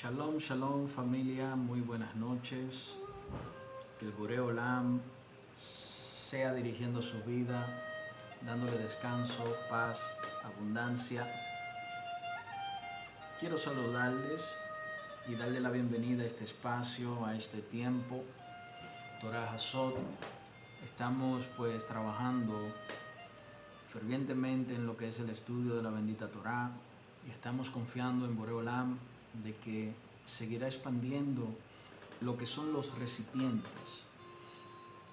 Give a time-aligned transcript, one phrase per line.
[0.00, 2.94] Shalom, shalom familia, muy buenas noches.
[3.98, 5.00] Que el Boreo Olam
[5.56, 7.66] sea dirigiendo su vida,
[8.46, 10.14] dándole descanso, paz,
[10.44, 11.26] abundancia.
[13.40, 14.56] Quiero saludarles
[15.26, 18.22] y darle la bienvenida a este espacio, a este tiempo.
[19.20, 19.96] Torah Hazot.
[20.84, 22.54] Estamos pues trabajando
[23.92, 26.70] fervientemente en lo que es el estudio de la bendita Torah
[27.26, 28.96] y estamos confiando en Boreolam
[29.42, 29.92] de que
[30.24, 31.46] seguirá expandiendo
[32.20, 34.04] lo que son los recipientes.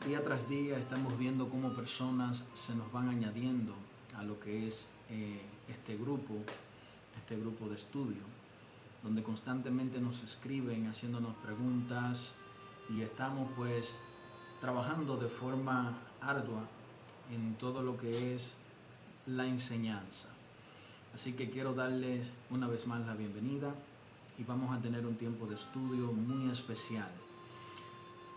[0.05, 3.73] Día tras día estamos viendo cómo personas se nos van añadiendo
[4.15, 6.35] a lo que es eh, este grupo,
[7.15, 8.21] este grupo de estudio,
[9.03, 12.35] donde constantemente nos escriben haciéndonos preguntas
[12.89, 13.95] y estamos pues
[14.61, 16.67] trabajando de forma ardua
[17.31, 18.55] en todo lo que es
[19.25, 20.29] la enseñanza.
[21.13, 23.73] Así que quiero darles una vez más la bienvenida
[24.37, 27.09] y vamos a tener un tiempo de estudio muy especial.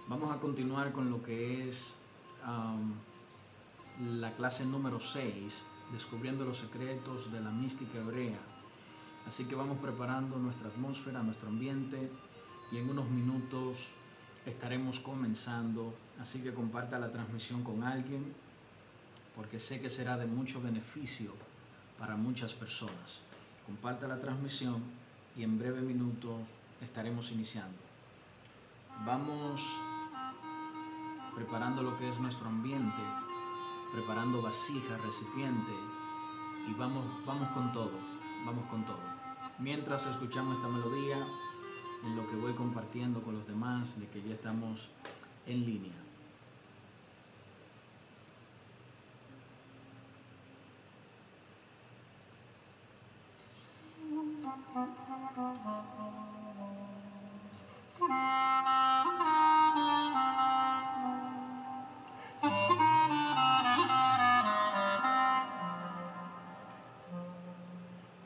[0.08, 1.98] Vamos a continuar con lo que es
[4.00, 8.38] la clase número 6, descubriendo los secretos de la mística hebrea.
[9.26, 12.10] Así que vamos preparando nuestra atmósfera, nuestro ambiente
[12.72, 13.88] y en unos minutos
[14.46, 15.94] estaremos comenzando.
[16.20, 18.32] Así que comparta la transmisión con alguien
[19.34, 21.32] porque sé que será de mucho beneficio
[21.98, 23.22] para muchas personas.
[23.66, 24.82] Comparta la transmisión
[25.38, 26.36] y en breve minuto
[26.82, 27.78] estaremos iniciando.
[29.06, 29.62] Vamos
[31.36, 33.00] preparando lo que es nuestro ambiente,
[33.92, 35.72] preparando vasija, recipiente
[36.68, 37.92] y vamos, vamos con todo,
[38.44, 39.04] vamos con todo.
[39.60, 41.24] Mientras escuchamos esta melodía,
[42.04, 44.88] en lo que voy compartiendo con los demás de que ya estamos
[45.46, 46.07] en línea.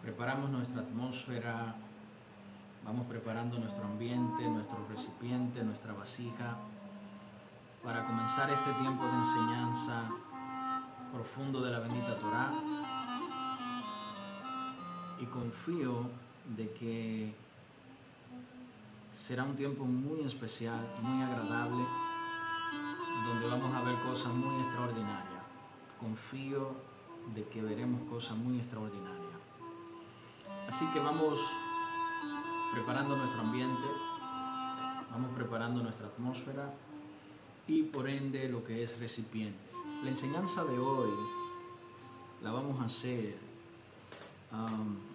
[0.03, 1.75] Preparamos nuestra atmósfera,
[2.85, 6.57] vamos preparando nuestro ambiente, nuestro recipiente, nuestra vasija,
[7.85, 10.11] para comenzar este tiempo de enseñanza
[11.13, 12.53] profundo de la bendita Torah.
[15.21, 16.09] Y confío
[16.57, 17.35] de que
[19.13, 21.85] será un tiempo muy especial, muy agradable,
[23.27, 25.43] donde vamos a ver cosas muy extraordinarias.
[26.01, 26.75] Confío
[27.35, 29.23] de que veremos cosas muy extraordinarias.
[30.67, 31.39] Así que vamos
[32.73, 33.87] preparando nuestro ambiente,
[35.11, 36.73] vamos preparando nuestra atmósfera
[37.69, 39.59] y por ende lo que es recipiente.
[40.03, 41.11] La enseñanza de hoy
[42.43, 43.37] la vamos a hacer
[44.51, 45.12] um,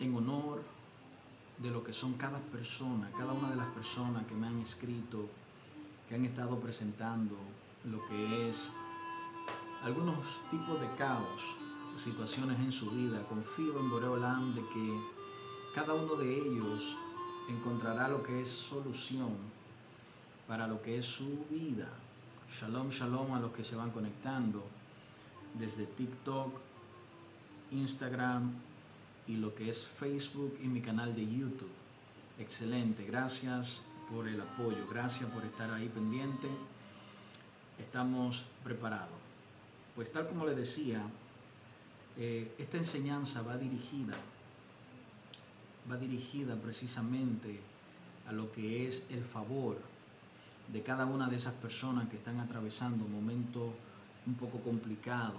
[0.00, 0.62] en honor
[1.58, 5.26] de lo que son cada persona, cada una de las personas que me han escrito,
[6.08, 7.34] que han estado presentando
[7.84, 8.70] lo que es
[9.82, 11.42] algunos tipos de caos,
[11.96, 13.22] situaciones en su vida.
[13.28, 15.00] Confío en Boreolam de que
[15.74, 16.96] cada uno de ellos
[17.48, 19.36] encontrará lo que es solución
[20.46, 21.88] para lo que es su vida.
[22.50, 24.64] Shalom, shalom a los que se van conectando
[25.54, 26.52] desde TikTok,
[27.72, 28.52] Instagram
[29.26, 31.70] y lo que es Facebook y mi canal de YouTube.
[32.38, 36.48] Excelente, gracias por el apoyo, gracias por estar ahí pendiente.
[37.78, 39.16] Estamos preparados.
[39.94, 41.02] Pues tal como les decía,
[42.18, 44.16] eh, esta enseñanza va dirigida,
[45.90, 47.60] va dirigida precisamente
[48.28, 49.78] a lo que es el favor
[50.72, 53.72] de cada una de esas personas que están atravesando un momento
[54.26, 55.38] un poco complicado,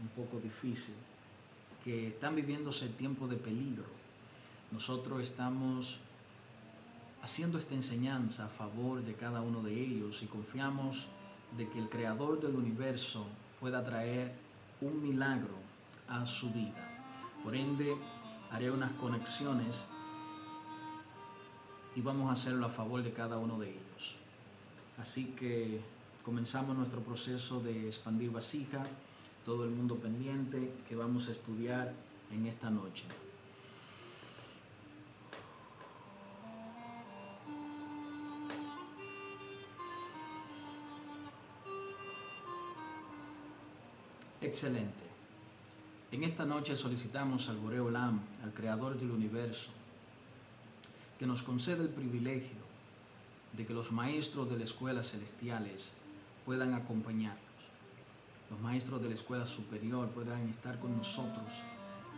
[0.00, 0.94] un poco difícil,
[1.84, 3.84] que están viviéndose tiempo de peligro.
[4.72, 5.98] Nosotros estamos
[7.22, 11.06] haciendo esta enseñanza a favor de cada uno de ellos y confiamos
[11.56, 13.26] de que el creador del universo
[13.58, 14.32] pueda traer
[14.80, 15.54] un milagro
[16.08, 16.88] a su vida.
[17.44, 17.96] Por ende,
[18.50, 19.84] haré unas conexiones
[21.94, 24.16] y vamos a hacerlo a favor de cada uno de ellos.
[24.98, 25.80] Así que
[26.22, 28.86] comenzamos nuestro proceso de expandir vasija,
[29.44, 31.92] todo el mundo pendiente que vamos a estudiar
[32.30, 33.04] en esta noche.
[44.40, 45.04] Excelente.
[46.12, 49.70] En esta noche solicitamos al Boreo Lam, al Creador del Universo,
[51.18, 52.58] que nos conceda el privilegio
[53.52, 55.92] de que los maestros de las escuelas celestiales
[56.44, 57.49] puedan acompañarnos.
[58.50, 61.62] Los maestros de la escuela superior puedan estar con nosotros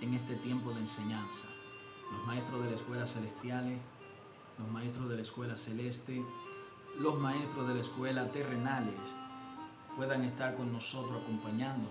[0.01, 1.47] en este tiempo de enseñanza.
[2.11, 3.79] Los maestros de las escuelas celestiales
[4.59, 6.23] los maestros de la escuela celeste,
[6.99, 8.95] los maestros de la escuela terrenales
[9.97, 11.91] puedan estar con nosotros acompañándonos,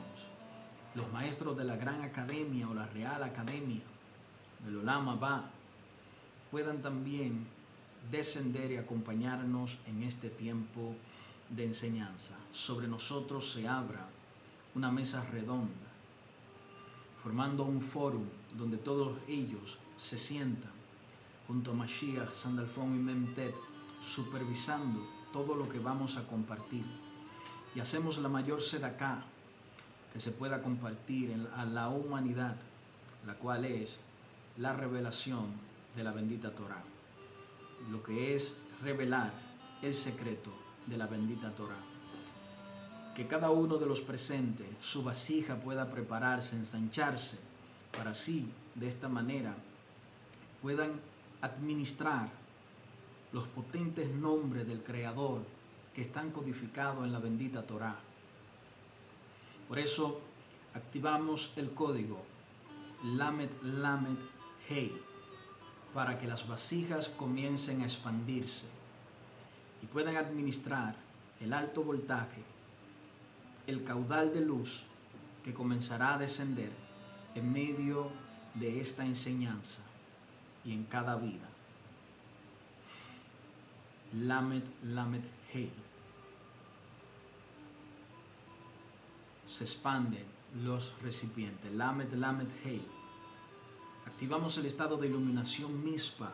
[0.95, 3.81] los maestros de la gran academia o la real academia
[4.63, 5.49] del Olama Ba
[6.49, 7.47] puedan también
[8.11, 10.95] descender y acompañarnos en este tiempo
[11.49, 12.35] de enseñanza.
[12.51, 14.07] Sobre nosotros se abra
[14.75, 15.89] una mesa redonda,
[17.21, 18.21] formando un foro
[18.57, 20.71] donde todos ellos se sientan
[21.47, 23.53] junto a Mashiach, Sandalfón y Memtet,
[24.01, 26.85] supervisando todo lo que vamos a compartir.
[27.75, 29.23] Y hacemos la mayor acá
[30.13, 32.55] que se pueda compartir a la humanidad,
[33.25, 33.99] la cual es
[34.57, 35.47] la revelación
[35.95, 36.83] de la bendita Torah.
[37.89, 39.33] Lo que es revelar
[39.81, 40.51] el secreto
[40.87, 41.90] de la bendita Torah.
[43.15, 47.37] Que cada uno de los presentes, su vasija pueda prepararse, ensancharse,
[47.95, 49.53] para así, de esta manera,
[50.61, 50.93] puedan
[51.41, 52.29] administrar
[53.33, 55.41] los potentes nombres del Creador
[55.93, 57.99] que están codificados en la bendita Torah.
[59.67, 60.21] Por eso
[60.73, 62.23] activamos el código
[63.03, 64.17] Lamed Lamed
[64.67, 64.95] Hey
[65.93, 68.65] para que las vasijas comiencen a expandirse
[69.81, 70.95] y puedan administrar
[71.39, 72.43] el alto voltaje,
[73.67, 74.83] el caudal de luz
[75.43, 76.71] que comenzará a descender
[77.35, 78.09] en medio
[78.55, 79.81] de esta enseñanza
[80.63, 81.49] y en cada vida.
[84.13, 85.23] Lamed, Lamed,
[85.53, 85.71] Hey.
[89.47, 90.25] Se expanden
[90.63, 91.71] los recipientes.
[91.71, 92.85] Lamed, Lamed, Hey.
[94.05, 96.33] Activamos el estado de iluminación mispa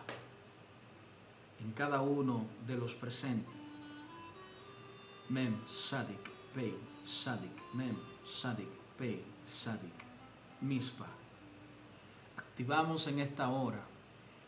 [1.60, 3.56] en cada uno de los presentes.
[5.30, 6.76] Mem, Sadik, Pei,
[7.08, 7.96] Sadik, Mem,
[8.26, 8.68] Sadik,
[8.98, 10.04] Pei, Sadik,
[10.60, 11.08] Mispa.
[12.36, 13.80] Activamos en esta hora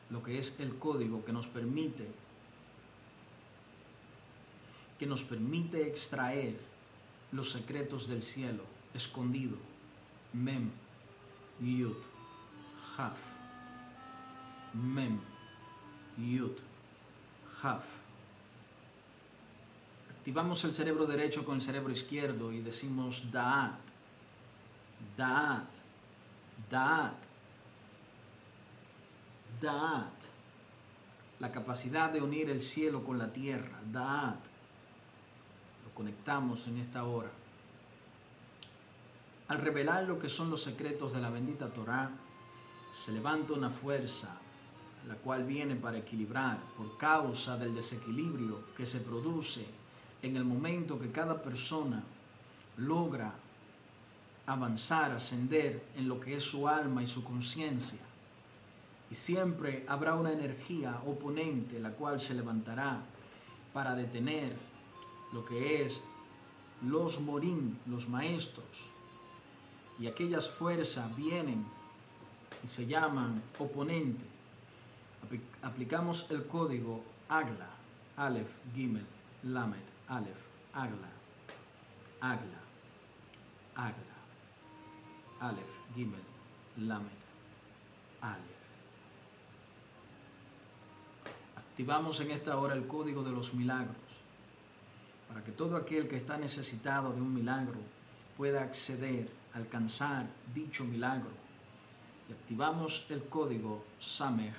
[0.09, 2.05] lo que es el código que nos permite
[4.97, 6.59] que nos permite extraer
[7.31, 8.63] los secretos del cielo
[8.93, 9.55] escondido.
[10.33, 10.69] Mem,
[11.61, 11.95] Yud,
[12.97, 13.17] Haf.
[14.73, 15.21] Mem,
[16.17, 16.57] Yud,
[17.63, 17.98] Haf.
[20.19, 23.79] Activamos el cerebro derecho con el cerebro izquierdo y decimos Da'at,
[25.15, 25.69] Da'at,
[26.69, 27.15] Da'at.
[29.61, 30.13] Da'at,
[31.39, 34.39] la capacidad de unir el cielo con la tierra, Da'at,
[35.85, 37.31] lo conectamos en esta hora.
[39.47, 42.11] Al revelar lo que son los secretos de la bendita Torah,
[42.91, 44.37] se levanta una fuerza,
[45.07, 49.78] la cual viene para equilibrar por causa del desequilibrio que se produce
[50.21, 52.03] en el momento que cada persona
[52.77, 53.33] logra
[54.45, 57.99] avanzar, ascender en lo que es su alma y su conciencia
[59.11, 63.01] y siempre habrá una energía oponente la cual se levantará
[63.73, 64.55] para detener
[65.33, 66.03] lo que es
[66.81, 68.89] los morín, los maestros.
[69.99, 71.65] Y aquellas fuerzas vienen
[72.63, 74.25] y se llaman oponente.
[75.61, 77.69] Aplicamos el código AGLA,
[78.15, 79.05] Aleph, Gimel,
[79.43, 79.77] Lamed,
[80.09, 80.41] Aleph,
[80.73, 81.11] AGLA,
[82.21, 82.61] AGLA,
[83.75, 84.17] AGLA,
[85.39, 86.23] Aleph, Gimel,
[86.77, 87.21] Lamed,
[88.21, 88.43] Aleph.
[91.55, 93.95] Activamos en esta hora el código de los milagros
[95.27, 97.79] para que todo aquel que está necesitado de un milagro
[98.35, 100.25] pueda acceder, alcanzar
[100.55, 101.29] dicho milagro.
[102.27, 104.55] Y activamos el código Samech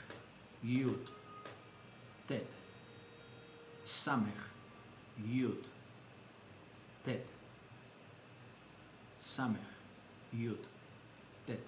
[0.63, 1.01] Yud
[2.29, 2.47] Tet.
[3.83, 4.50] Samech
[5.19, 5.63] Yud
[7.05, 7.25] Tet.
[9.19, 9.61] Samech
[10.33, 10.59] Yud
[11.47, 11.61] Tet.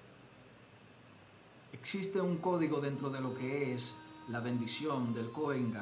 [1.72, 3.94] Existe un código dentro de lo que es
[4.28, 5.74] la bendición del Cohen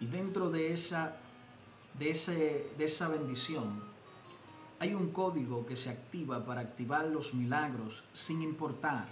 [0.00, 1.16] Y dentro de esa,
[1.98, 3.82] de, ese, de esa bendición
[4.78, 9.08] hay un código que se activa para activar los milagros sin importar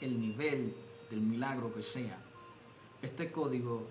[0.00, 0.74] el nivel
[1.10, 2.18] del milagro que sea.
[3.00, 3.86] Este código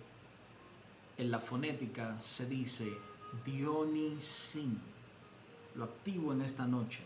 [1.20, 2.98] en la fonética se dice
[3.46, 4.80] Dionisin.
[5.76, 7.04] Lo activo en esta noche.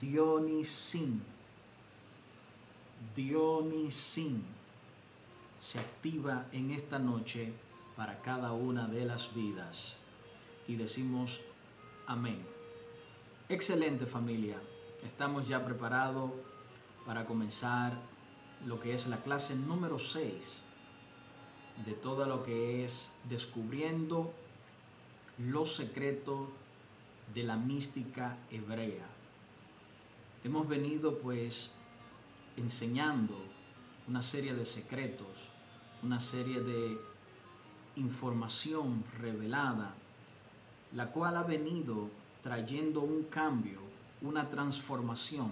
[0.00, 1.20] Dionisin
[3.14, 4.42] Dionisin
[5.60, 7.52] se activa en esta noche
[7.96, 9.96] para cada una de las vidas.
[10.68, 11.40] Y decimos
[12.06, 12.40] amén.
[13.48, 14.60] Excelente familia.
[15.04, 16.30] Estamos ya preparados
[17.04, 17.98] para comenzar
[18.64, 20.62] lo que es la clase número 6
[21.84, 24.32] de todo lo que es descubriendo
[25.38, 26.48] los secretos
[27.34, 29.06] de la mística hebrea.
[30.44, 31.72] Hemos venido pues
[32.56, 33.34] enseñando
[34.06, 35.48] una serie de secretos
[36.04, 36.98] una serie de
[37.96, 39.94] información revelada,
[40.92, 42.10] la cual ha venido
[42.42, 43.80] trayendo un cambio,
[44.20, 45.50] una transformación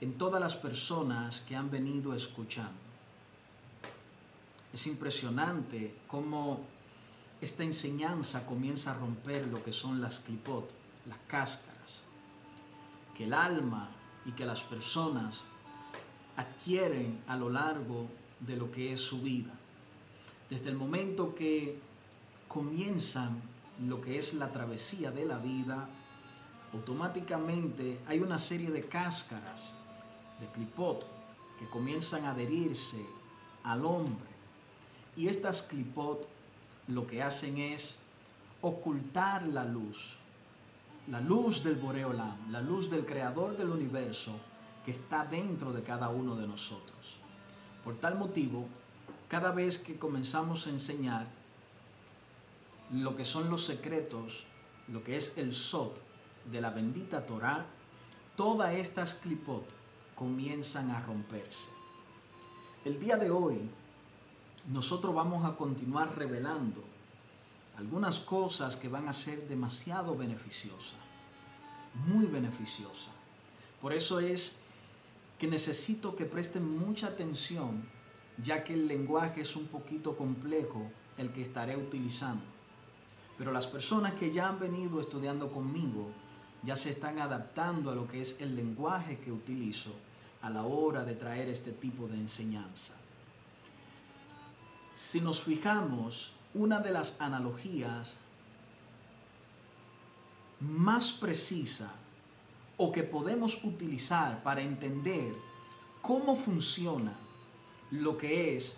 [0.00, 2.89] en todas las personas que han venido escuchando.
[4.72, 6.60] Es impresionante cómo
[7.40, 10.70] esta enseñanza comienza a romper lo que son las clipot,
[11.06, 12.02] las cáscaras,
[13.16, 13.90] que el alma
[14.26, 15.42] y que las personas
[16.36, 18.08] adquieren a lo largo
[18.40, 19.52] de lo que es su vida.
[20.48, 21.78] Desde el momento que
[22.48, 23.40] comienzan
[23.86, 25.88] lo que es la travesía de la vida,
[26.72, 29.72] automáticamente hay una serie de cáscaras,
[30.40, 31.06] de clipot,
[31.58, 33.04] que comienzan a adherirse
[33.64, 34.29] al hombre.
[35.20, 36.26] Y estas clipot
[36.88, 37.98] lo que hacen es
[38.62, 40.16] ocultar la luz,
[41.08, 44.32] la luz del Boreolam, la luz del Creador del universo
[44.82, 47.18] que está dentro de cada uno de nosotros.
[47.84, 48.66] Por tal motivo,
[49.28, 51.26] cada vez que comenzamos a enseñar
[52.90, 54.46] lo que son los secretos,
[54.88, 56.00] lo que es el Sot
[56.50, 57.66] de la bendita Torah,
[58.36, 59.68] todas estas clipot
[60.14, 61.68] comienzan a romperse.
[62.86, 63.68] El día de hoy
[64.68, 66.82] nosotros vamos a continuar revelando
[67.76, 71.00] algunas cosas que van a ser demasiado beneficiosas,
[72.06, 73.14] muy beneficiosas.
[73.80, 74.58] Por eso es
[75.38, 77.82] que necesito que presten mucha atención,
[78.42, 82.44] ya que el lenguaje es un poquito complejo el que estaré utilizando.
[83.38, 86.10] Pero las personas que ya han venido estudiando conmigo
[86.62, 89.92] ya se están adaptando a lo que es el lenguaje que utilizo
[90.42, 92.94] a la hora de traer este tipo de enseñanza.
[95.00, 98.12] Si nos fijamos, una de las analogías
[100.60, 101.90] más precisa
[102.76, 105.34] o que podemos utilizar para entender
[106.02, 107.16] cómo funciona
[107.90, 108.76] lo que es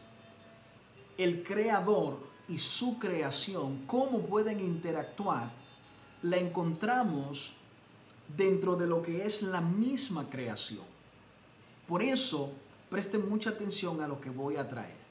[1.18, 5.50] el creador y su creación, cómo pueden interactuar,
[6.22, 7.54] la encontramos
[8.36, 10.84] dentro de lo que es la misma creación.
[11.88, 12.52] Por eso,
[12.88, 15.01] presten mucha atención a lo que voy a traer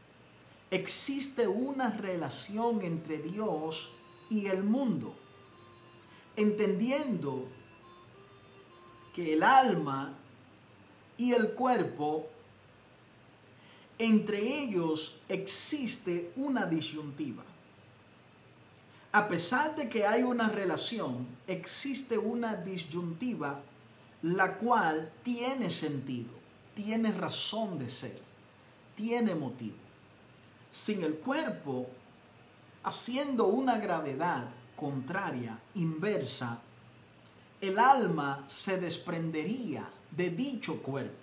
[0.71, 3.91] existe una relación entre Dios
[4.29, 5.13] y el mundo,
[6.37, 7.45] entendiendo
[9.13, 10.13] que el alma
[11.17, 12.29] y el cuerpo,
[13.99, 17.43] entre ellos existe una disyuntiva.
[19.11, 23.61] A pesar de que hay una relación, existe una disyuntiva
[24.21, 26.29] la cual tiene sentido,
[26.73, 28.21] tiene razón de ser,
[28.95, 29.90] tiene motivo
[30.71, 31.87] sin el cuerpo,
[32.83, 36.59] haciendo una gravedad contraria, inversa,
[37.61, 41.13] el alma se desprendería de dicho cuerpo.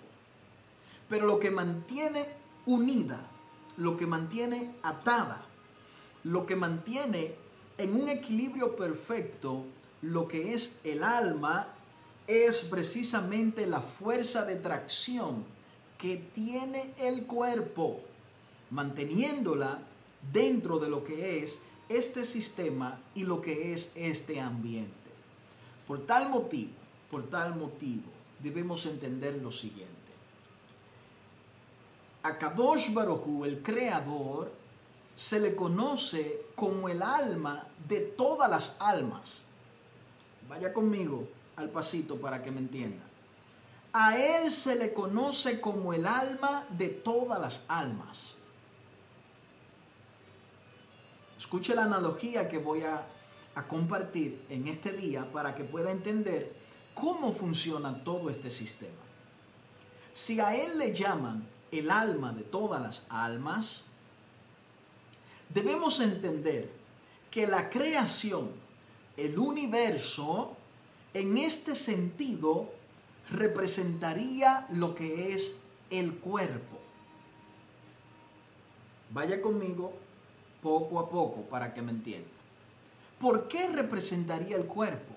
[1.09, 2.29] Pero lo que mantiene
[2.65, 3.19] unida,
[3.75, 5.41] lo que mantiene atada,
[6.23, 7.35] lo que mantiene
[7.77, 9.65] en un equilibrio perfecto
[10.01, 11.67] lo que es el alma
[12.27, 15.43] es precisamente la fuerza de tracción
[15.97, 17.99] que tiene el cuerpo
[18.71, 19.79] manteniéndola
[20.31, 24.93] dentro de lo que es este sistema y lo que es este ambiente.
[25.87, 26.71] Por tal motivo,
[27.09, 28.09] por tal motivo,
[28.39, 29.95] debemos entender lo siguiente.
[32.23, 34.51] A Kadosh Baruchu, el creador,
[35.15, 39.43] se le conoce como el alma de todas las almas.
[40.47, 43.03] Vaya conmigo al pasito para que me entienda.
[43.91, 48.35] A él se le conoce como el alma de todas las almas.
[51.39, 53.07] Escuche la analogía que voy a,
[53.67, 56.53] compartir en este día para que pueda entender
[56.93, 59.03] cómo funciona todo este sistema.
[60.13, 63.83] Si a Él le llaman el alma de todas las almas,
[65.49, 66.71] debemos entender
[67.29, 68.49] que la creación,
[69.17, 70.55] el universo,
[71.13, 72.69] en este sentido,
[73.29, 75.57] representaría lo que es
[75.89, 76.79] el cuerpo.
[79.11, 79.93] Vaya conmigo
[80.61, 82.29] poco a poco para que me entienda.
[83.19, 85.13] ¿Por qué representaría el cuerpo?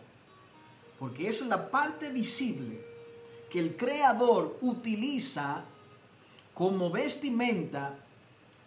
[0.99, 2.85] Porque es la parte visible
[3.51, 5.65] que el creador utiliza
[6.55, 7.97] como vestimenta,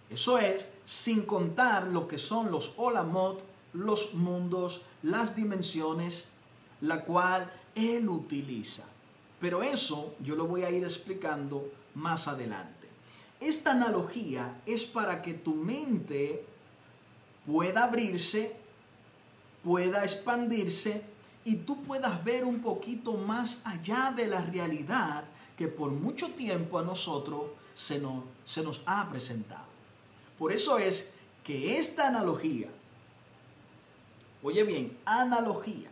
[0.09, 6.29] eso es, sin contar lo que son los olamot, los mundos, las dimensiones,
[6.81, 8.85] la cual él utiliza.
[9.39, 12.87] Pero eso yo lo voy a ir explicando más adelante.
[13.39, 16.45] Esta analogía es para que tu mente
[17.45, 18.55] pueda abrirse,
[19.63, 21.03] pueda expandirse
[21.43, 25.23] y tú puedas ver un poquito más allá de la realidad
[25.57, 29.65] que por mucho tiempo a nosotros se nos, se nos ha presentado.
[30.37, 31.11] Por eso es
[31.43, 32.69] que esta analogía,
[34.41, 35.91] oye bien, analogía,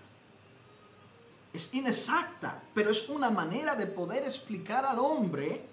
[1.53, 5.72] es inexacta, pero es una manera de poder explicar al hombre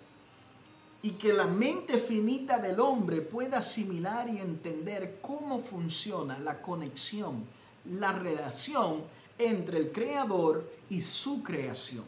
[1.02, 7.45] y que la mente finita del hombre pueda asimilar y entender cómo funciona la conexión,
[7.87, 9.02] la relación
[9.38, 12.04] entre el creador y su creación.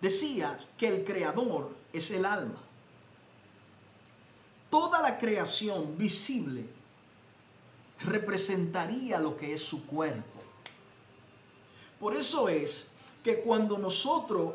[0.00, 2.60] Decía que el creador es el alma.
[4.68, 6.66] Toda la creación visible
[8.04, 10.40] representaría lo que es su cuerpo.
[12.00, 12.88] Por eso es
[13.22, 14.54] que cuando nosotros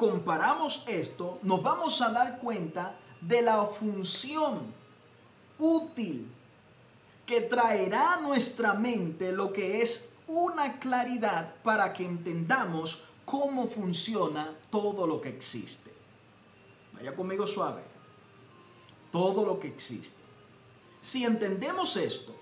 [0.00, 4.72] comparamos esto, nos vamos a dar cuenta de la función
[5.58, 6.26] útil
[7.26, 14.56] que traerá a nuestra mente lo que es una claridad para que entendamos cómo funciona
[14.70, 15.92] todo lo que existe.
[16.94, 17.82] Vaya conmigo suave.
[19.12, 20.16] Todo lo que existe.
[20.98, 22.34] Si entendemos esto,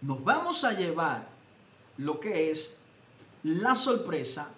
[0.00, 1.26] nos vamos a llevar
[1.96, 2.76] lo que es
[3.42, 4.52] la sorpresa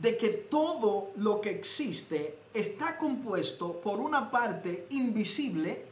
[0.00, 5.86] de que todo lo que existe está compuesto por una parte invisible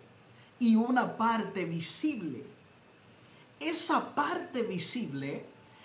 [0.59, 2.45] y una parte visible.
[3.59, 5.45] Esa parte visible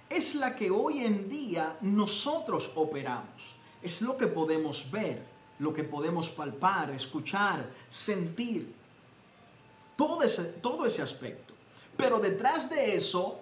[0.09, 3.55] es la que hoy en día nosotros operamos.
[3.81, 5.23] Es lo que podemos ver,
[5.59, 8.71] lo que podemos palpar, escuchar, sentir.
[9.95, 11.53] Todo ese, todo ese aspecto.
[11.97, 13.39] Pero detrás de eso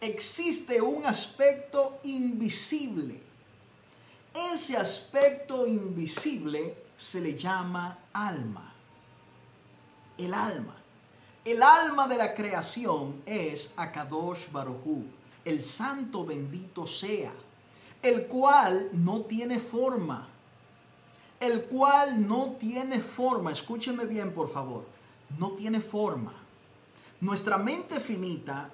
[0.00, 3.29] existe un aspecto invisible
[4.34, 8.72] ese aspecto invisible se le llama alma.
[10.18, 10.74] El alma.
[11.44, 15.04] El alma de la creación es Akadosh Baruchu,
[15.44, 17.32] el santo bendito sea,
[18.02, 20.28] el cual no tiene forma.
[21.40, 23.50] El cual no tiene forma.
[23.50, 24.84] Escúcheme bien, por favor.
[25.38, 26.34] No tiene forma.
[27.22, 28.68] Nuestra mente finita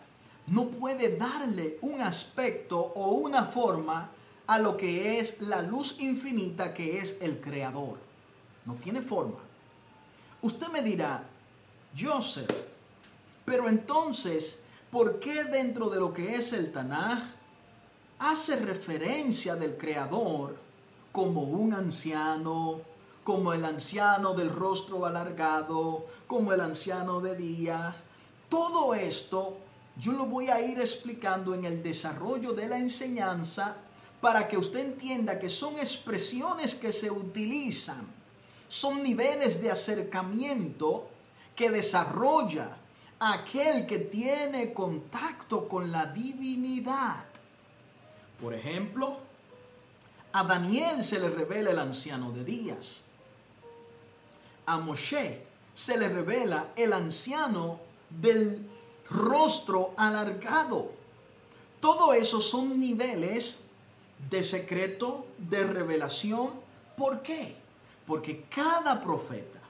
[0.48, 4.10] no puede darle un aspecto o una forma
[4.46, 7.98] a lo que es la luz infinita que es el creador.
[8.64, 9.38] No tiene forma.
[10.42, 11.24] Usted me dirá,
[11.98, 12.50] Joseph,
[13.44, 17.18] pero entonces, ¿por qué dentro de lo que es el Tanaj
[18.18, 20.56] hace referencia del creador
[21.12, 22.80] como un anciano,
[23.24, 27.96] como el anciano del rostro alargado, como el anciano de días?
[28.48, 29.56] Todo esto
[29.96, 33.76] yo lo voy a ir explicando en el desarrollo de la enseñanza
[34.20, 38.06] para que usted entienda que son expresiones que se utilizan,
[38.68, 41.08] son niveles de acercamiento
[41.54, 42.76] que desarrolla
[43.18, 47.24] aquel que tiene contacto con la divinidad.
[48.40, 49.18] Por ejemplo,
[50.32, 53.02] a Daniel se le revela el anciano de días.
[54.66, 58.68] A Moshe se le revela el anciano del
[59.08, 60.92] rostro alargado.
[61.80, 63.65] Todo eso son niveles
[64.30, 66.50] de secreto, de revelación.
[66.96, 67.56] ¿Por qué?
[68.06, 69.60] Porque cada profeta,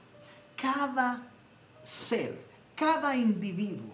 [0.55, 1.27] cada
[1.83, 2.39] ser,
[2.75, 3.93] cada individuo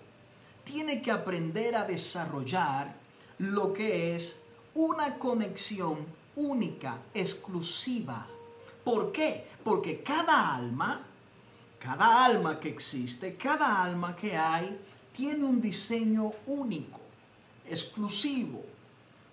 [0.63, 2.93] tiene que aprender a desarrollar
[3.39, 4.41] lo que es
[4.75, 8.25] una conexión única, exclusiva.
[8.83, 9.47] ¿Por qué?
[9.63, 11.01] Porque cada alma,
[11.79, 14.79] cada alma que existe, cada alma que hay,
[15.11, 16.99] tiene un diseño único,
[17.69, 18.63] exclusivo,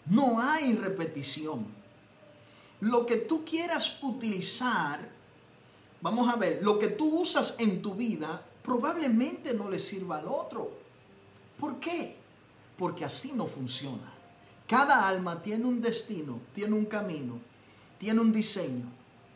[0.06, 1.66] no hay repetición.
[2.80, 5.08] Lo que tú quieras utilizar,
[6.00, 10.28] vamos a ver, lo que tú usas en tu vida probablemente no le sirva al
[10.28, 10.70] otro.
[11.58, 12.16] ¿Por qué?
[12.78, 14.12] Porque así no funciona.
[14.66, 17.38] Cada alma tiene un destino, tiene un camino,
[17.98, 18.86] tiene un diseño,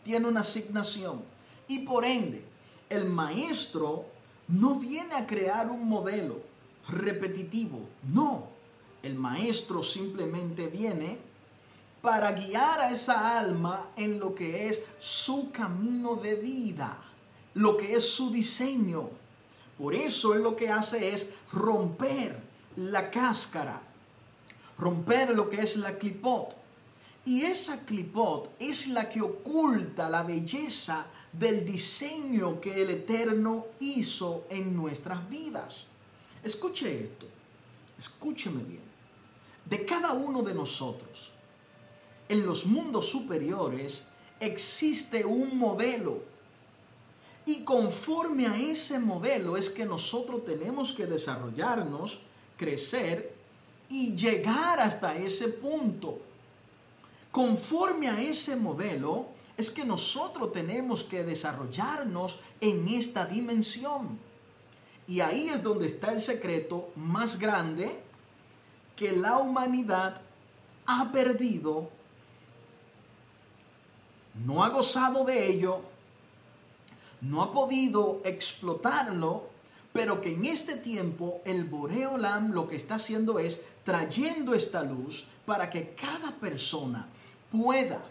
[0.02, 1.22] tiene una asignación.
[1.68, 2.44] Y por ende,
[2.88, 4.06] el maestro
[4.48, 6.40] no viene a crear un modelo
[6.88, 7.80] repetitivo,
[8.12, 8.53] no
[9.04, 11.18] el maestro simplemente viene
[12.00, 16.96] para guiar a esa alma en lo que es su camino de vida,
[17.54, 19.10] lo que es su diseño.
[19.78, 22.38] Por eso él lo que hace es romper
[22.76, 23.80] la cáscara,
[24.78, 26.54] romper lo que es la clipot.
[27.26, 34.44] Y esa clipot es la que oculta la belleza del diseño que el Eterno hizo
[34.50, 35.88] en nuestras vidas.
[36.42, 37.26] Escuche esto,
[37.98, 38.93] escúcheme bien
[39.64, 41.32] de cada uno de nosotros.
[42.28, 44.06] En los mundos superiores
[44.40, 46.22] existe un modelo
[47.46, 52.20] y conforme a ese modelo es que nosotros tenemos que desarrollarnos,
[52.56, 53.34] crecer
[53.90, 56.18] y llegar hasta ese punto.
[57.30, 64.18] Conforme a ese modelo es que nosotros tenemos que desarrollarnos en esta dimensión.
[65.06, 68.00] Y ahí es donde está el secreto más grande
[68.96, 70.20] que la humanidad
[70.86, 71.88] ha perdido,
[74.44, 75.80] no ha gozado de ello,
[77.20, 79.48] no ha podido explotarlo,
[79.92, 85.24] pero que en este tiempo el Boreolam lo que está haciendo es trayendo esta luz
[85.46, 87.06] para que cada persona
[87.50, 88.04] pueda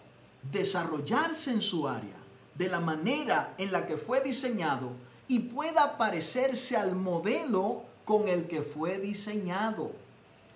[0.51, 2.15] desarrollarse en su área
[2.55, 4.91] de la manera en la que fue diseñado
[5.27, 9.91] y pueda parecerse al modelo con el que fue diseñado,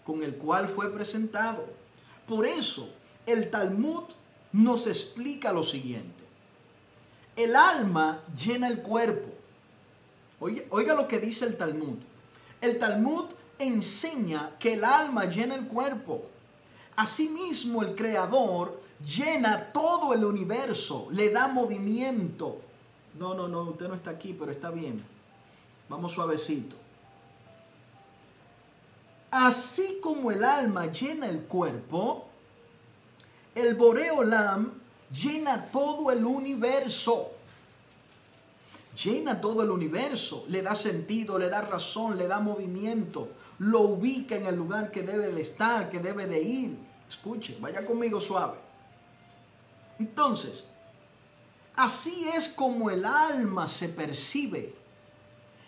[0.08, 1.66] con el cual fue presentado.
[2.26, 2.88] Por eso,
[3.26, 4.04] el Talmud
[4.54, 6.24] nos explica lo siguiente.
[7.36, 9.28] El alma llena el cuerpo.
[10.40, 11.98] Oiga, lo que dice el Talmud.
[12.62, 13.26] El Talmud
[13.60, 16.24] enseña que el alma llena el cuerpo.
[16.96, 22.62] Asimismo, el Creador llena todo el universo, le da movimiento.
[23.20, 25.04] No, no, no, usted no está aquí, pero está bien.
[25.90, 26.87] Vamos suavecito.
[29.40, 32.28] Así como el alma llena el cuerpo,
[33.54, 34.74] el Boreolam
[35.12, 37.34] llena todo el universo.
[39.04, 44.36] Llena todo el universo, le da sentido, le da razón, le da movimiento, lo ubica
[44.36, 46.76] en el lugar que debe de estar, que debe de ir.
[47.08, 48.58] Escuche, vaya conmigo suave.
[50.00, 50.68] Entonces,
[51.76, 54.74] así es como el alma se percibe.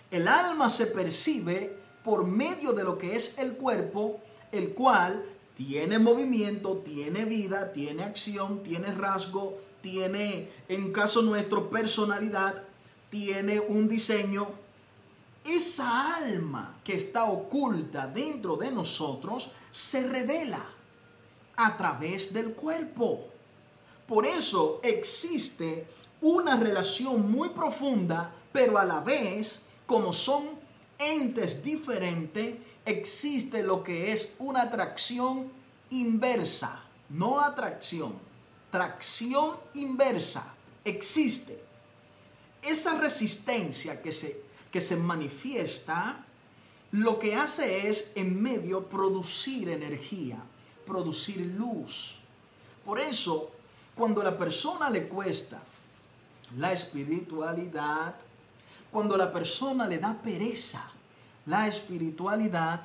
[0.10, 4.20] El alma se percibe por medio de lo que es el cuerpo,
[4.52, 5.24] el cual
[5.56, 12.64] tiene movimiento, tiene vida, tiene acción, tiene rasgo, tiene, en caso nuestro, personalidad,
[13.10, 14.48] tiene un diseño.
[15.44, 20.66] Esa alma que está oculta dentro de nosotros se revela
[21.56, 23.28] a través del cuerpo.
[24.08, 25.88] Por eso existe
[26.22, 30.59] una relación muy profunda, pero a la vez, como son
[31.00, 35.52] entes diferentes, existe lo que es una atracción
[35.90, 38.14] inversa, no atracción,
[38.70, 41.64] tracción inversa, existe.
[42.62, 46.26] Esa resistencia que se, que se manifiesta,
[46.92, 50.38] lo que hace es en medio producir energía,
[50.86, 52.20] producir luz.
[52.84, 53.52] Por eso
[53.96, 55.62] cuando a la persona le cuesta
[56.58, 58.16] la espiritualidad,
[58.92, 60.92] cuando la persona le da pereza
[61.46, 62.82] la espiritualidad,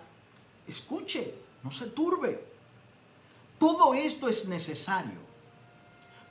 [0.66, 2.44] escuche, no se turbe.
[3.58, 5.24] Todo esto es necesario.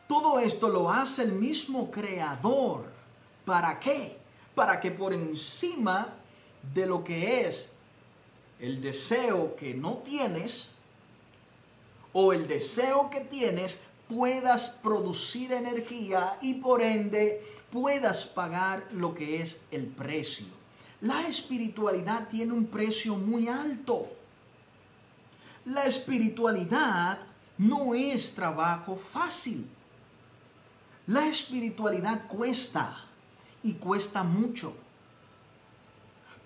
[0.07, 2.85] Todo esto lo hace el mismo creador.
[3.45, 4.17] ¿Para qué?
[4.55, 6.13] Para que por encima
[6.73, 7.69] de lo que es
[8.59, 10.69] el deseo que no tienes
[12.13, 17.41] o el deseo que tienes, puedas producir energía y por ende
[17.73, 20.45] puedas pagar lo que es el precio.
[21.01, 24.07] La espiritualidad tiene un precio muy alto.
[25.65, 27.17] La espiritualidad
[27.57, 29.67] no es trabajo fácil.
[31.07, 32.95] La espiritualidad cuesta
[33.63, 34.75] y cuesta mucho.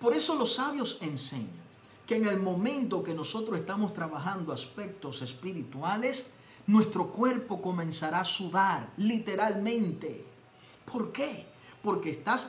[0.00, 1.50] Por eso los sabios enseñan
[2.06, 6.32] que en el momento que nosotros estamos trabajando aspectos espirituales,
[6.66, 10.37] nuestro cuerpo comenzará a sudar, literalmente.
[10.90, 11.46] ¿Por qué?
[11.82, 12.48] Porque estás,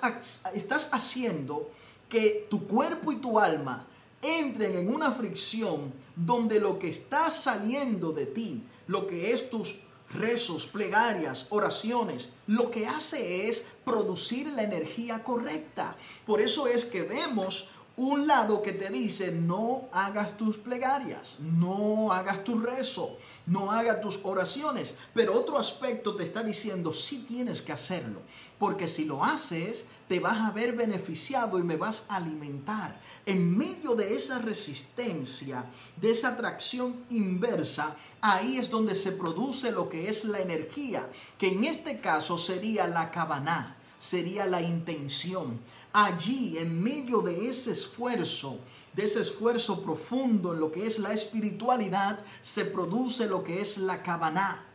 [0.54, 1.69] estás haciendo
[2.08, 3.86] que tu cuerpo y tu alma
[4.21, 9.75] entren en una fricción donde lo que está saliendo de ti, lo que es tus
[10.13, 15.95] rezos, plegarias, oraciones, lo que hace es producir la energía correcta.
[16.25, 22.13] Por eso es que vemos un lado que te dice no hagas tus plegarias, no
[22.13, 27.62] hagas tu rezo, no hagas tus oraciones, pero otro aspecto te está diciendo sí tienes
[27.62, 28.21] que hacerlo,
[28.57, 32.97] porque si lo haces te vas a ver beneficiado y me vas a alimentar.
[33.25, 35.65] En medio de esa resistencia,
[35.97, 41.49] de esa atracción inversa, ahí es donde se produce lo que es la energía, que
[41.49, 45.59] en este caso sería la cabana, sería la intención
[45.93, 48.58] allí, en medio de ese esfuerzo,
[48.93, 53.78] de ese esfuerzo profundo en lo que es la espiritualidad, se produce lo que es
[53.78, 54.65] la cabana.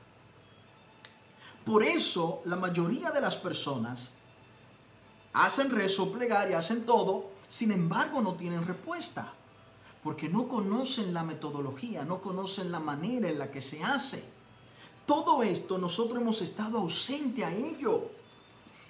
[1.64, 4.12] Por eso la mayoría de las personas
[5.32, 9.32] hacen rezo, plegaria, hacen todo, sin embargo no tienen respuesta,
[10.02, 14.24] porque no conocen la metodología, no conocen la manera en la que se hace.
[15.06, 18.10] Todo esto nosotros hemos estado ausente a ello.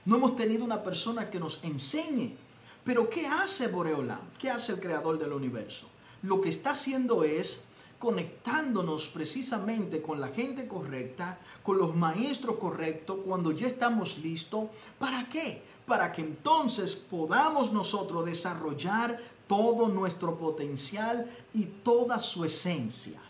[0.05, 2.37] No hemos tenido una persona que nos enseñe.
[2.85, 4.21] Pero ¿qué hace Boreolam?
[4.39, 5.87] ¿Qué hace el creador del universo?
[6.23, 7.65] Lo que está haciendo es
[7.99, 14.69] conectándonos precisamente con la gente correcta, con los maestros correctos, cuando ya estamos listos.
[14.99, 15.63] ¿Para qué?
[15.87, 23.21] Para que entonces podamos nosotros desarrollar todo nuestro potencial y toda su esencia.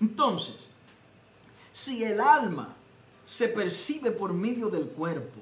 [0.00, 0.68] Entonces,
[1.70, 2.74] si el alma
[3.24, 5.40] se percibe por medio del cuerpo,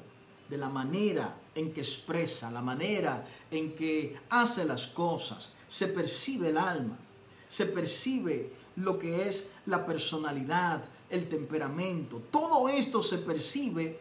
[0.48, 6.48] de la manera en que expresa, la manera en que hace las cosas, se percibe
[6.48, 6.96] el alma,
[7.48, 13.98] se percibe lo que es la personalidad, el temperamento, todo esto se percibe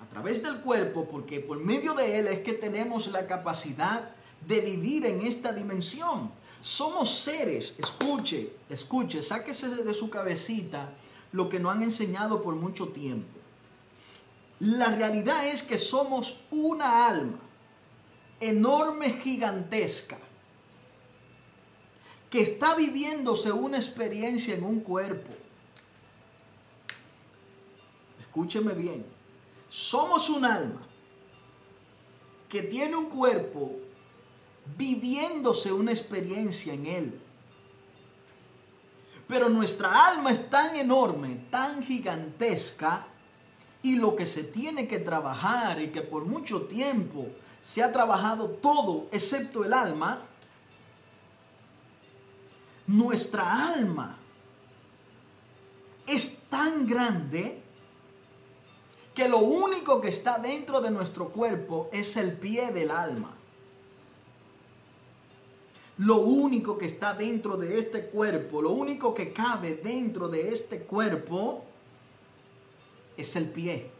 [0.00, 4.10] a través del cuerpo porque por medio de él es que tenemos la capacidad
[4.46, 6.30] de vivir en esta dimensión.
[6.60, 10.92] Somos seres, escuche, escuche, sáquese de su cabecita
[11.32, 13.43] lo que nos han enseñado por mucho tiempo.
[14.60, 17.38] La realidad es que somos una alma
[18.40, 20.18] enorme, gigantesca,
[22.30, 25.32] que está viviéndose una experiencia en un cuerpo.
[28.20, 29.06] Escúcheme bien,
[29.68, 30.82] somos un alma
[32.48, 33.72] que tiene un cuerpo
[34.76, 37.20] viviéndose una experiencia en él.
[39.26, 43.06] Pero nuestra alma es tan enorme, tan gigantesca,
[43.84, 47.26] y lo que se tiene que trabajar y que por mucho tiempo
[47.60, 50.22] se ha trabajado todo excepto el alma,
[52.86, 54.16] nuestra alma
[56.06, 57.60] es tan grande
[59.14, 63.36] que lo único que está dentro de nuestro cuerpo es el pie del alma.
[65.98, 70.80] Lo único que está dentro de este cuerpo, lo único que cabe dentro de este
[70.80, 71.64] cuerpo
[73.16, 73.90] es el pie.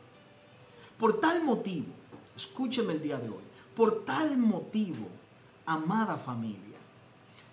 [0.98, 1.92] Por tal motivo,
[2.37, 5.09] escúcheme el día de hoy, por tal motivo,
[5.66, 6.79] amada familia,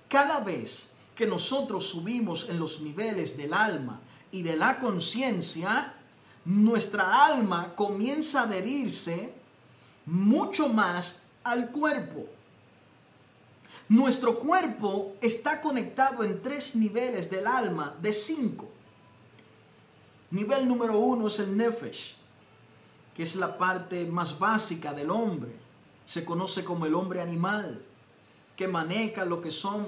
[0.07, 3.99] cada vez que nosotros subimos en los niveles del alma
[4.31, 5.93] y de la conciencia,
[6.45, 9.33] nuestra alma comienza a adherirse
[10.05, 12.25] mucho más al cuerpo.
[13.89, 18.67] Nuestro cuerpo está conectado en tres niveles del alma de cinco.
[20.31, 22.15] Nivel número uno es el nefesh,
[23.13, 25.51] que es la parte más básica del hombre.
[26.05, 27.81] Se conoce como el hombre animal,
[28.55, 29.87] que maneja lo que son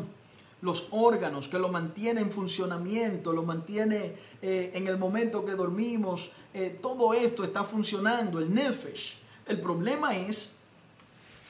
[0.61, 6.29] los órganos, que lo mantiene en funcionamiento, lo mantiene eh, en el momento que dormimos.
[6.53, 9.17] Eh, todo esto está funcionando, el nefesh.
[9.45, 10.57] El problema es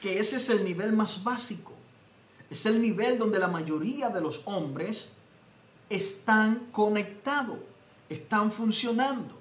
[0.00, 1.72] que ese es el nivel más básico.
[2.48, 5.12] Es el nivel donde la mayoría de los hombres
[5.90, 7.73] están conectados
[8.14, 9.34] están funcionando.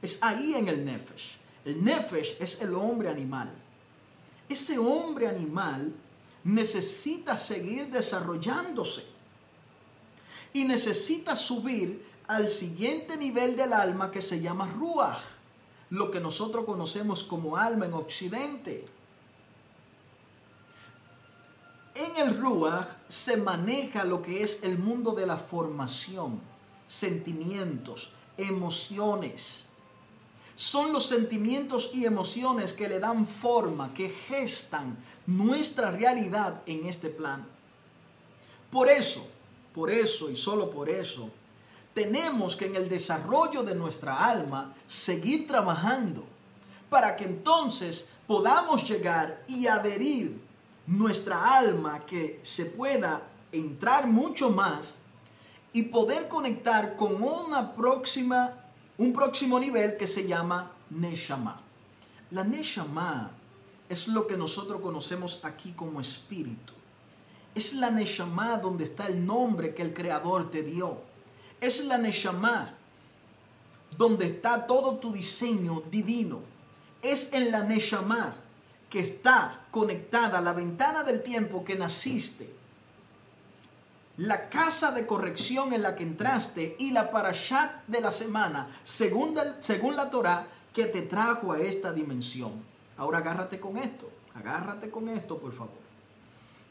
[0.00, 1.36] Es ahí en el Nefesh.
[1.64, 3.50] El Nefesh es el hombre animal.
[4.48, 5.92] Ese hombre animal
[6.44, 9.04] necesita seguir desarrollándose
[10.52, 15.20] y necesita subir al siguiente nivel del alma que se llama Ruach,
[15.90, 18.86] lo que nosotros conocemos como alma en Occidente.
[21.94, 26.40] En el Ruach se maneja lo que es el mundo de la formación
[26.88, 29.66] sentimientos, emociones.
[30.54, 34.96] Son los sentimientos y emociones que le dan forma, que gestan
[35.26, 37.46] nuestra realidad en este plan.
[38.70, 39.26] Por eso,
[39.74, 41.30] por eso y solo por eso,
[41.94, 46.24] tenemos que en el desarrollo de nuestra alma seguir trabajando
[46.88, 50.40] para que entonces podamos llegar y adherir
[50.86, 53.22] nuestra alma que se pueda
[53.52, 54.98] entrar mucho más
[55.72, 58.54] y poder conectar con una próxima,
[58.96, 61.60] un próximo nivel que se llama Neshama.
[62.30, 63.30] La Neshama
[63.88, 66.72] es lo que nosotros conocemos aquí como espíritu.
[67.54, 70.98] Es la Neshama donde está el nombre que el Creador te dio.
[71.60, 72.74] Es la Neshama
[73.96, 76.40] donde está todo tu diseño divino.
[77.02, 78.36] Es en la Neshama
[78.88, 82.58] que está conectada la ventana del tiempo que naciste
[84.18, 89.38] la casa de corrección en la que entraste y la parashat de la semana, según,
[89.60, 92.52] según la Torah, que te trajo a esta dimensión.
[92.96, 95.78] Ahora agárrate con esto, agárrate con esto, por favor,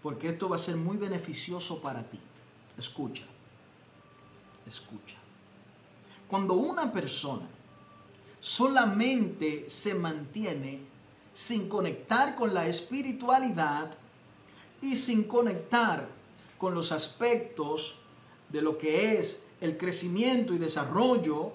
[0.04, 2.20] porque esto va a ser muy beneficioso para ti.
[2.78, 3.24] Escucha,
[4.66, 5.16] escucha.
[6.28, 7.48] Cuando una persona
[8.42, 10.82] solamente se mantiene
[11.32, 13.90] sin conectar con la espiritualidad
[14.82, 16.17] y sin conectar
[16.58, 17.96] con los aspectos
[18.50, 21.52] de lo que es el crecimiento y desarrollo,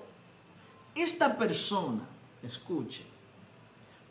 [0.95, 2.03] esta persona,
[2.43, 3.05] escuche,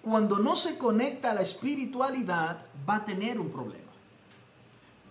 [0.01, 3.91] cuando no se conecta a la espiritualidad va a tener un problema.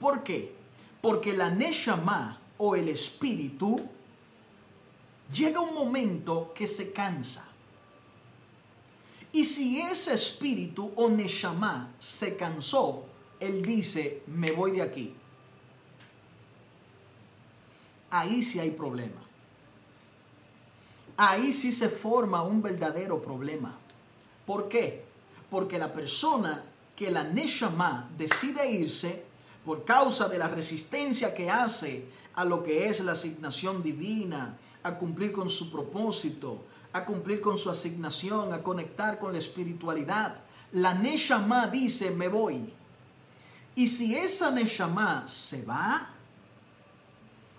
[0.00, 0.52] ¿Por qué?
[1.00, 3.80] Porque la Neshama o el espíritu,
[5.32, 7.46] llega un momento que se cansa.
[9.32, 13.04] Y si ese espíritu o Neshama se cansó,
[13.38, 15.14] él dice, me voy de aquí.
[18.10, 19.20] Ahí sí hay problema.
[21.16, 23.76] Ahí sí se forma un verdadero problema.
[24.46, 25.04] ¿Por qué?
[25.50, 26.64] Porque la persona
[26.96, 29.24] que la Neshama decide irse
[29.64, 34.96] por causa de la resistencia que hace a lo que es la asignación divina, a
[34.96, 40.36] cumplir con su propósito, a cumplir con su asignación, a conectar con la espiritualidad.
[40.72, 42.72] La Neshama dice, me voy.
[43.74, 46.08] Y si esa Neshama se va,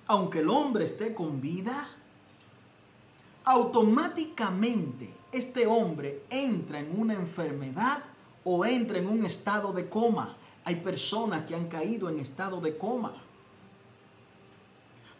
[0.07, 1.87] aunque el hombre esté con vida,
[3.43, 8.03] automáticamente este hombre entra en una enfermedad
[8.43, 10.35] o entra en un estado de coma.
[10.63, 13.13] Hay personas que han caído en estado de coma.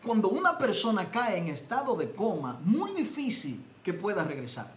[0.04, 4.72] Cuando una persona cae en estado de coma, muy difícil que pueda regresar.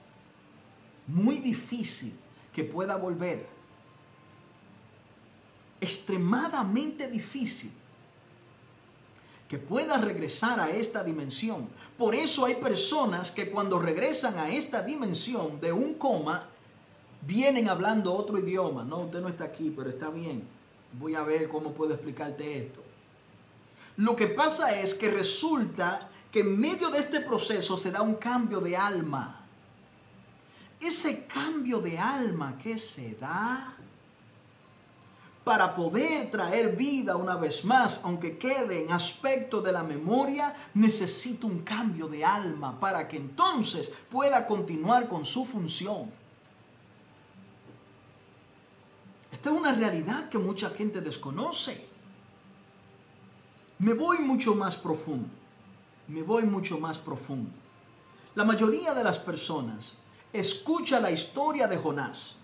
[1.06, 2.14] Muy difícil
[2.52, 3.46] que pueda volver.
[5.80, 7.72] Extremadamente difícil
[9.58, 11.68] que regresar a esta dimensión.
[11.98, 16.48] Por eso hay personas que cuando regresan a esta dimensión de un coma,
[17.22, 18.84] vienen hablando otro idioma.
[18.84, 20.42] No, usted no está aquí, pero está bien.
[20.98, 22.82] Voy a ver cómo puedo explicarte esto.
[23.96, 28.16] Lo que pasa es que resulta que en medio de este proceso se da un
[28.16, 29.40] cambio de alma.
[30.80, 33.76] Ese cambio de alma que se da
[35.44, 41.46] para poder traer vida una vez más, aunque quede en aspecto de la memoria, necesita
[41.46, 46.10] un cambio de alma para que entonces pueda continuar con su función.
[49.30, 51.86] Esta es una realidad que mucha gente desconoce.
[53.78, 55.28] Me voy mucho más profundo
[56.08, 57.50] me voy mucho más profundo.
[58.34, 59.94] La mayoría de las personas
[60.32, 62.36] escucha la historia de Jonás.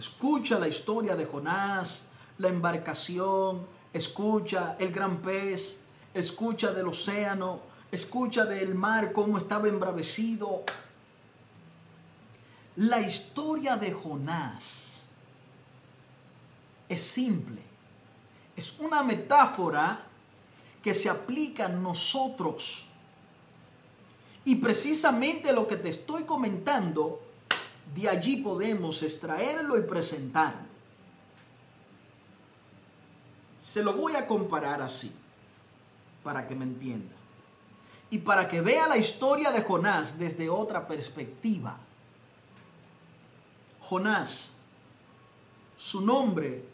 [0.00, 2.04] Escucha la historia de Jonás,
[2.38, 5.82] la embarcación, escucha el gran pez,
[6.14, 7.60] escucha del océano,
[7.92, 10.62] escucha del mar cómo estaba embravecido.
[12.76, 15.02] La historia de Jonás
[16.88, 17.60] es simple.
[18.56, 20.06] Es una metáfora
[20.82, 22.86] que se aplica a nosotros.
[24.46, 27.20] Y precisamente lo que te estoy comentando,
[27.94, 30.70] de allí podemos extraerlo y presentarlo.
[33.56, 35.12] Se lo voy a comparar así,
[36.22, 37.14] para que me entienda.
[38.10, 41.78] Y para que vea la historia de Jonás desde otra perspectiva.
[43.80, 44.52] Jonás,
[45.76, 46.64] su nombre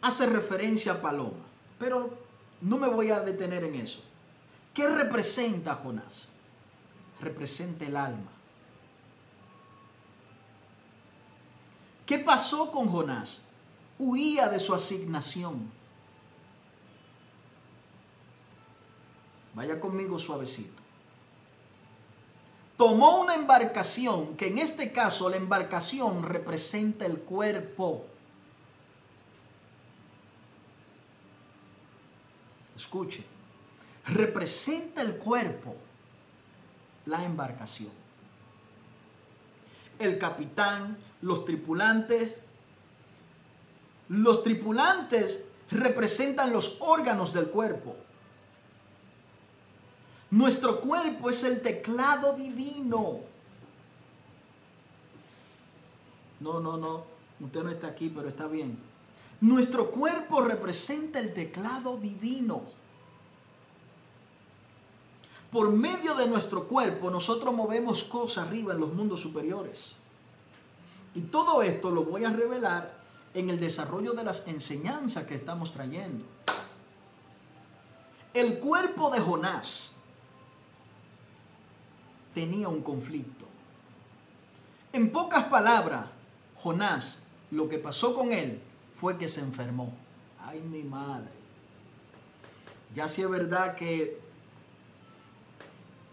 [0.00, 1.44] hace referencia a paloma.
[1.78, 2.16] Pero
[2.60, 4.00] no me voy a detener en eso.
[4.72, 6.28] ¿Qué representa Jonás?
[7.20, 8.35] Representa el alma.
[12.06, 13.40] ¿Qué pasó con Jonás?
[13.98, 15.70] Huía de su asignación.
[19.54, 20.82] Vaya conmigo suavecito.
[22.76, 28.06] Tomó una embarcación, que en este caso la embarcación representa el cuerpo.
[32.76, 33.24] escuche,
[34.06, 35.74] representa el cuerpo,
[37.06, 38.05] la embarcación.
[39.98, 42.34] El capitán, los tripulantes,
[44.08, 47.96] los tripulantes representan los órganos del cuerpo.
[50.30, 53.20] Nuestro cuerpo es el teclado divino.
[56.40, 57.04] No, no, no.
[57.40, 58.78] Usted no está aquí, pero está bien.
[59.40, 62.62] Nuestro cuerpo representa el teclado divino.
[65.56, 69.96] Por medio de nuestro cuerpo nosotros movemos cosas arriba en los mundos superiores.
[71.14, 72.92] Y todo esto lo voy a revelar
[73.32, 76.26] en el desarrollo de las enseñanzas que estamos trayendo.
[78.34, 79.92] El cuerpo de Jonás
[82.34, 83.46] tenía un conflicto.
[84.92, 86.04] En pocas palabras,
[86.56, 87.16] Jonás,
[87.50, 88.60] lo que pasó con él
[88.94, 89.90] fue que se enfermó.
[90.38, 91.32] Ay, mi madre.
[92.94, 94.25] Ya si es verdad que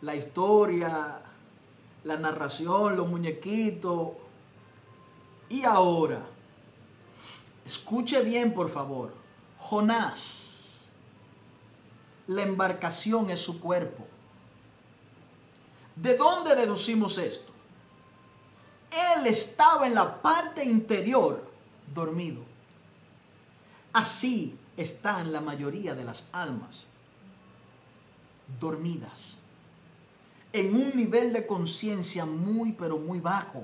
[0.04, 1.22] la historia,
[2.04, 4.10] la narración, los muñequitos.
[5.50, 6.22] Y ahora,
[7.66, 9.14] escuche bien por favor,
[9.58, 10.90] Jonás,
[12.28, 14.06] la embarcación es su cuerpo.
[15.96, 17.54] ¿De dónde deducimos esto?
[19.16, 21.50] Él estaba en la parte interior
[21.94, 22.42] dormido.
[23.94, 26.88] Así están la mayoría de las almas
[28.60, 29.38] dormidas,
[30.54, 33.64] en un nivel de conciencia muy, pero muy bajo,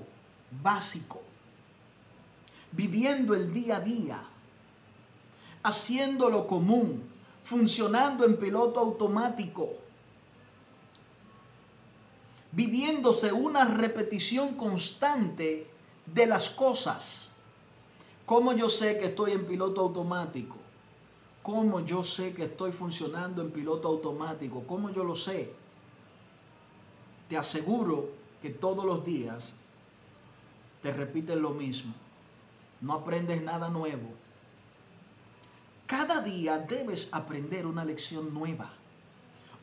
[0.61, 1.21] básico,
[2.71, 4.23] viviendo el día a día,
[5.61, 7.03] haciendo lo común,
[7.43, 9.69] funcionando en piloto automático,
[12.51, 15.67] viviéndose una repetición constante
[16.07, 17.29] de las cosas.
[18.25, 20.55] ¿Cómo yo sé que estoy en piloto automático?
[21.43, 24.63] ¿Cómo yo sé que estoy funcionando en piloto automático?
[24.67, 25.58] ¿Cómo yo lo sé?
[27.29, 28.09] Te aseguro
[28.41, 29.53] que todos los días
[30.81, 31.93] te repiten lo mismo.
[32.81, 34.09] No aprendes nada nuevo.
[35.85, 38.71] Cada día debes aprender una lección nueva,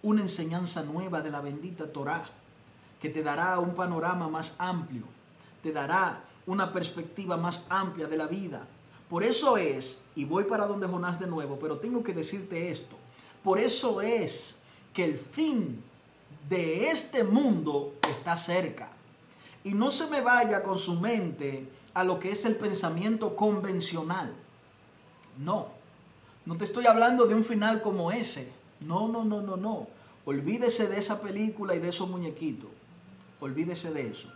[0.03, 2.25] una enseñanza nueva de la bendita Torah,
[3.01, 5.05] que te dará un panorama más amplio,
[5.62, 8.67] te dará una perspectiva más amplia de la vida.
[9.09, 12.97] Por eso es, y voy para donde Jonás de nuevo, pero tengo que decirte esto,
[13.45, 14.57] por eso es
[14.93, 15.83] que el fin
[16.49, 18.91] de este mundo está cerca.
[19.64, 24.32] Y no se me vaya con su mente a lo que es el pensamiento convencional.
[25.39, 25.68] No,
[26.45, 28.53] no te estoy hablando de un final como ese.
[28.80, 29.89] No, no, no, no, no.
[30.24, 32.70] Olvídese de esa película y de esos muñequitos.
[33.41, 34.28] Olvídese de eso.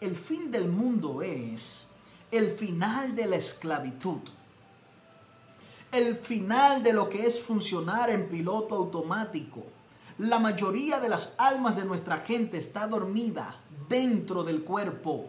[0.00, 1.88] El fin del mundo es
[2.30, 4.20] el final de la esclavitud.
[5.92, 9.62] El final de lo que es funcionar en piloto automático.
[10.18, 15.28] La mayoría de las almas de nuestra gente está dormida dentro del cuerpo.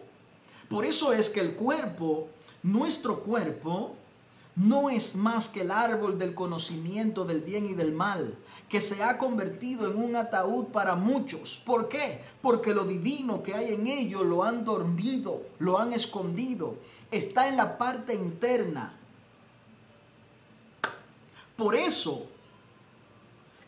[0.70, 2.28] Por eso es que el cuerpo,
[2.62, 3.94] nuestro cuerpo,
[4.56, 8.34] no es más que el árbol del conocimiento del bien y del mal,
[8.68, 11.62] que se ha convertido en un ataúd para muchos.
[11.64, 12.22] ¿Por qué?
[12.42, 16.76] Porque lo divino que hay en ellos lo han dormido, lo han escondido,
[17.10, 18.94] está en la parte interna.
[21.56, 22.26] Por eso,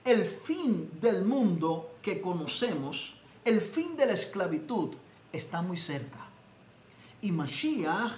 [0.04, 4.94] el fin del mundo que conocemos, el fin de la esclavitud,
[5.32, 6.26] está muy cerca.
[7.22, 8.12] Y Mashiach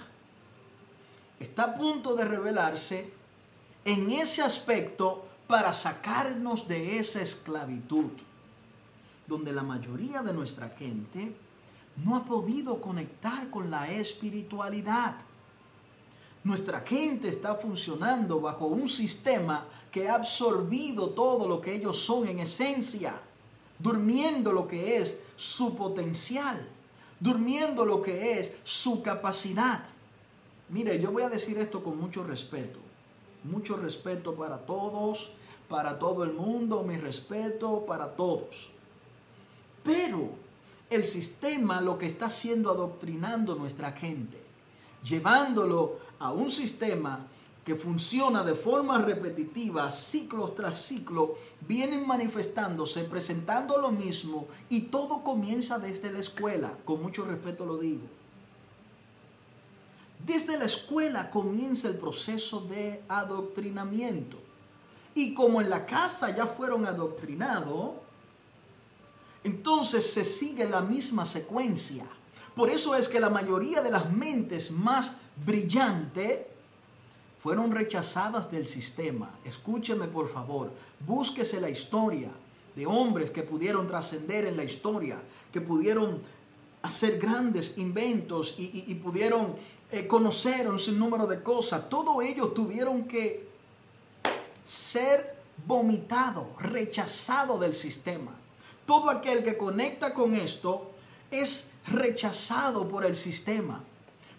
[1.39, 3.11] está a punto de revelarse
[3.85, 8.11] en ese aspecto para sacarnos de esa esclavitud,
[9.27, 11.35] donde la mayoría de nuestra gente
[11.97, 15.15] no ha podido conectar con la espiritualidad.
[16.43, 22.27] Nuestra gente está funcionando bajo un sistema que ha absorbido todo lo que ellos son
[22.27, 23.13] en esencia,
[23.79, 26.67] durmiendo lo que es su potencial,
[27.19, 29.85] durmiendo lo que es su capacidad.
[30.67, 32.79] Mire, yo voy a decir esto con mucho respeto.
[33.45, 35.31] Mucho respeto para todos,
[35.69, 38.69] para todo el mundo, mi respeto para todos.
[39.83, 40.29] Pero
[40.89, 44.42] el sistema lo que está haciendo adoctrinando nuestra gente,
[45.03, 47.27] llevándolo a un sistema
[47.65, 55.23] que funciona de forma repetitiva, ciclo tras ciclo, vienen manifestándose, presentando lo mismo y todo
[55.23, 58.03] comienza desde la escuela, con mucho respeto lo digo.
[60.25, 64.37] Desde la escuela comienza el proceso de adoctrinamiento.
[65.15, 67.91] Y como en la casa ya fueron adoctrinados,
[69.43, 72.05] entonces se sigue la misma secuencia.
[72.55, 76.39] Por eso es que la mayoría de las mentes más brillantes
[77.41, 79.31] fueron rechazadas del sistema.
[79.43, 80.71] Escúcheme por favor,
[81.05, 82.29] búsquese la historia
[82.75, 86.21] de hombres que pudieron trascender en la historia, que pudieron
[86.83, 89.55] hacer grandes inventos y, pudieron
[89.91, 91.89] eh, conocer un sinnúmero de cosas.
[91.89, 93.47] Todo ellos tuvieron que
[94.63, 95.35] ser
[95.65, 98.31] vomitado, rechazado del sistema.
[98.85, 100.92] Todo aquel que conecta con esto
[101.33, 103.83] es rechazado por el sistema.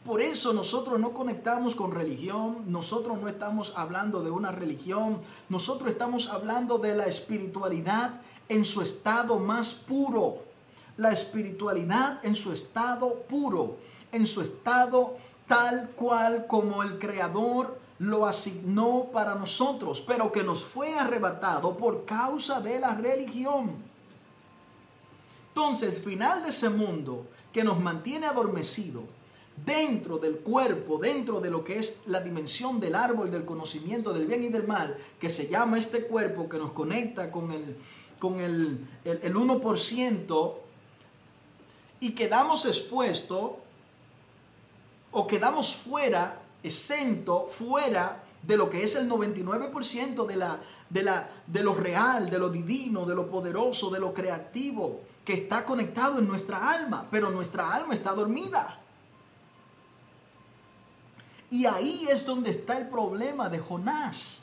[0.04, 5.90] Por eso nosotros no conectamos con religión, nosotros no estamos hablando de una religión, nosotros
[5.90, 10.42] estamos hablando de la espiritualidad en su estado más puro
[10.96, 13.76] la espiritualidad en su estado puro,
[14.12, 15.16] en su estado
[15.48, 22.04] tal cual como el Creador lo asignó para nosotros, pero que nos fue arrebatado por
[22.04, 23.72] causa de la religión.
[25.54, 29.04] Entonces, final de ese mundo que nos mantiene adormecido
[29.64, 34.26] dentro del cuerpo, dentro de lo que es la dimensión del árbol del conocimiento del
[34.26, 37.76] bien y del mal, que se llama este cuerpo que nos conecta con el,
[38.18, 40.54] con el, el, el 1%
[42.00, 43.52] y quedamos expuestos
[45.12, 51.28] o quedamos fuera, exento, fuera de lo que es el 99% de, la, de, la,
[51.46, 56.18] de lo real, de lo divino, de lo poderoso, de lo creativo, que está conectado
[56.18, 58.80] en nuestra alma, pero nuestra alma está dormida.
[61.50, 64.40] Y ahí es donde está el problema de Jonás.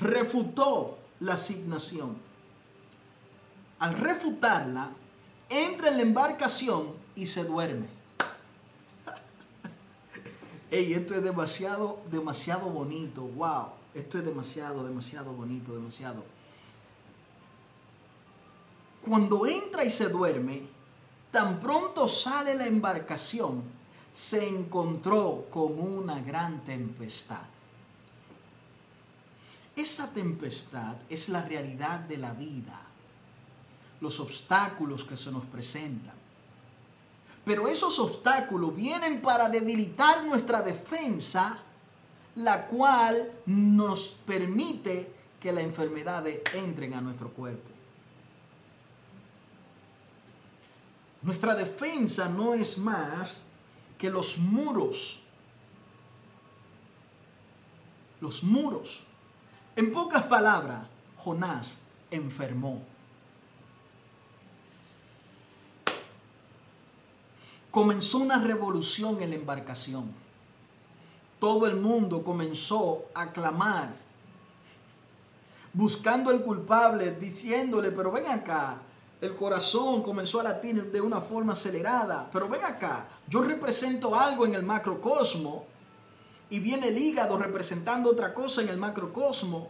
[0.00, 2.16] refutó la asignación.
[3.80, 4.90] Al refutarla,
[5.48, 7.97] entra en la embarcación y se duerme.
[10.70, 13.22] Ey, esto es demasiado, demasiado bonito.
[13.22, 16.24] Wow, esto es demasiado, demasiado bonito, demasiado.
[19.02, 20.62] Cuando entra y se duerme,
[21.30, 23.62] tan pronto sale la embarcación,
[24.12, 27.46] se encontró con una gran tempestad.
[29.74, 32.82] Esa tempestad es la realidad de la vida,
[34.00, 36.17] los obstáculos que se nos presentan.
[37.48, 41.56] Pero esos obstáculos vienen para debilitar nuestra defensa,
[42.34, 47.70] la cual nos permite que las enfermedades entren a nuestro cuerpo.
[51.22, 53.40] Nuestra defensa no es más
[53.96, 55.18] que los muros.
[58.20, 59.04] Los muros.
[59.74, 60.86] En pocas palabras,
[61.16, 61.78] Jonás
[62.10, 62.82] enfermó.
[67.78, 70.10] Comenzó una revolución en la embarcación.
[71.38, 73.94] Todo el mundo comenzó a clamar,
[75.72, 78.78] buscando el culpable, diciéndole, pero ven acá,
[79.20, 82.28] el corazón comenzó a latir de una forma acelerada.
[82.32, 85.64] Pero ven acá, yo represento algo en el macrocosmo
[86.50, 89.68] y viene el hígado representando otra cosa en el macrocosmo.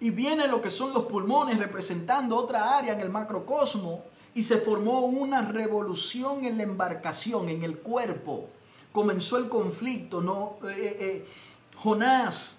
[0.00, 4.02] Y viene lo que son los pulmones representando otra área en el macrocosmo.
[4.34, 8.48] Y se formó una revolución en la embarcación, en el cuerpo.
[8.92, 10.58] Comenzó el conflicto, ¿no?
[10.68, 11.26] Eh, eh, eh,
[11.76, 12.58] Jonás.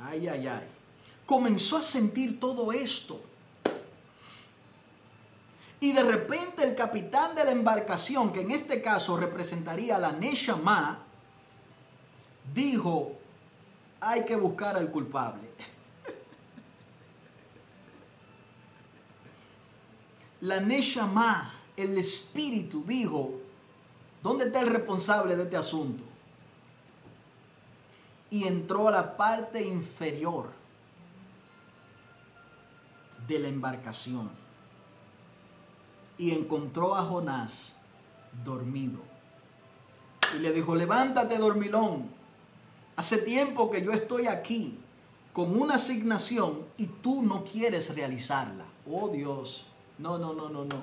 [0.00, 0.68] Ay, ay, ay
[1.28, 3.20] comenzó a sentir todo esto.
[5.78, 10.12] Y de repente el capitán de la embarcación, que en este caso representaría a la
[10.12, 11.00] Neshama,
[12.54, 13.12] dijo,
[14.00, 15.50] hay que buscar al culpable.
[20.40, 23.32] La Neshama, el espíritu, dijo,
[24.22, 26.04] ¿dónde está el responsable de este asunto?
[28.30, 30.50] Y entró a la parte inferior
[33.26, 34.30] de la embarcación
[36.18, 37.74] y encontró a Jonás
[38.44, 38.98] dormido.
[40.36, 42.10] Y le dijo, levántate dormilón,
[42.96, 44.78] hace tiempo que yo estoy aquí
[45.32, 48.64] con una asignación y tú no quieres realizarla.
[48.90, 49.67] Oh Dios,
[49.98, 50.82] no, no, no, no, no.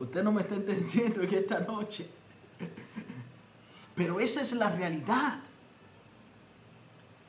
[0.00, 2.08] Usted no me está entendiendo en esta noche.
[3.94, 5.40] Pero esa es la realidad.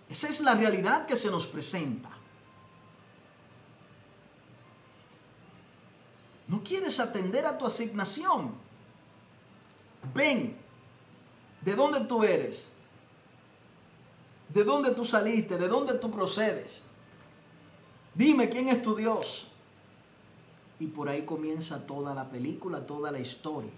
[0.10, 2.10] Esa es la realidad que se nos presenta.
[6.48, 8.54] No quieres atender a tu asignación.
[10.14, 10.56] Ven,
[11.62, 12.68] ¿de dónde tú eres?
[14.50, 15.58] ¿De dónde tú saliste?
[15.58, 16.84] ¿De dónde tú procedes?
[18.14, 19.48] Dime quién es tu Dios.
[20.80, 23.72] Y por ahí comienza toda la película, toda la historia.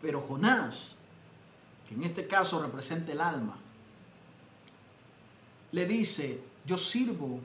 [0.00, 0.96] Pero Jonás,
[1.88, 3.56] que en este caso representa el alma,
[5.72, 7.40] le dice, yo sirvo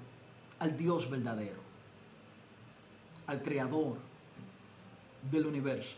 [0.59, 1.67] al Dios verdadero
[3.27, 3.97] al creador
[5.29, 5.97] del universo,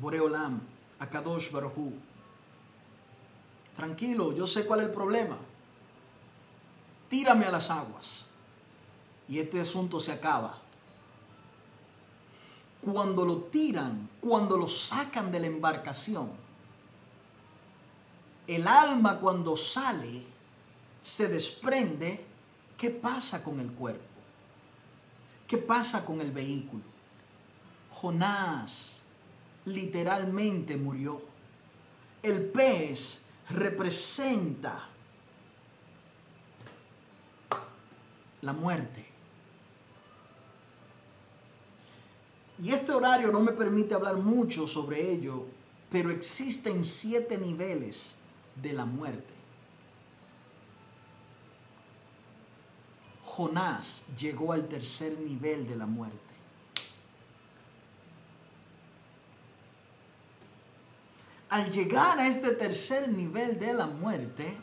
[0.00, 0.60] Boreolam,
[1.00, 1.92] Akadosh Baruj
[3.76, 5.36] Tranquilo, yo sé cuál es el problema.
[7.10, 8.26] Tírame a las aguas
[9.28, 10.58] y este asunto se acaba.
[12.80, 16.30] Cuando lo tiran, cuando lo sacan de la embarcación,
[18.46, 20.22] el alma cuando sale
[21.00, 22.24] se desprende,
[22.76, 24.02] ¿qué pasa con el cuerpo?
[25.46, 26.82] ¿Qué pasa con el vehículo?
[27.90, 29.02] Jonás
[29.66, 31.22] literalmente murió.
[32.22, 34.88] El pez representa
[38.42, 39.13] la muerte.
[42.58, 45.44] Y este horario no me permite hablar mucho sobre ello,
[45.90, 48.14] pero existen siete niveles
[48.54, 49.34] de la muerte.
[53.22, 56.18] Jonás llegó al tercer nivel de la muerte.
[61.48, 64.56] Al llegar a este tercer nivel de la muerte,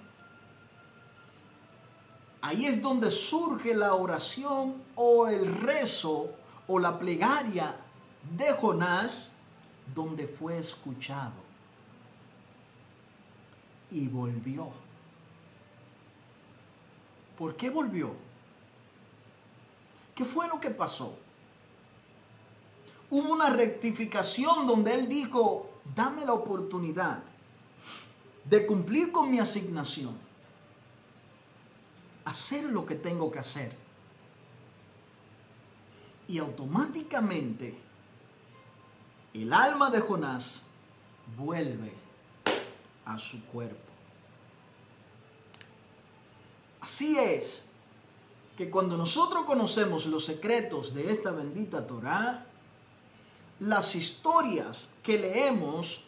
[2.41, 6.31] ahí es donde surge la oración o el rezo
[6.67, 7.75] o la plegaria
[8.38, 9.32] de Jonás,
[9.93, 11.51] donde fue escuchado
[13.91, 14.69] y volvió.
[17.38, 18.13] ¿Por qué volvió?
[20.15, 21.17] ¿Qué fue lo que pasó?
[23.09, 27.22] Hubo una rectificación donde él dijo, dame la oportunidad
[28.45, 30.15] de cumplir con mi asignación,
[32.24, 33.76] hacer lo que tengo que hacer.
[36.28, 37.76] Y automáticamente
[39.34, 40.61] el alma de Jonás
[41.38, 41.93] vuelve
[43.05, 43.77] a su cuerpo.
[46.82, 47.63] Así es
[48.57, 52.45] que cuando nosotros conocemos los secretos de esta bendita Torah,
[53.59, 56.03] las historias que leemos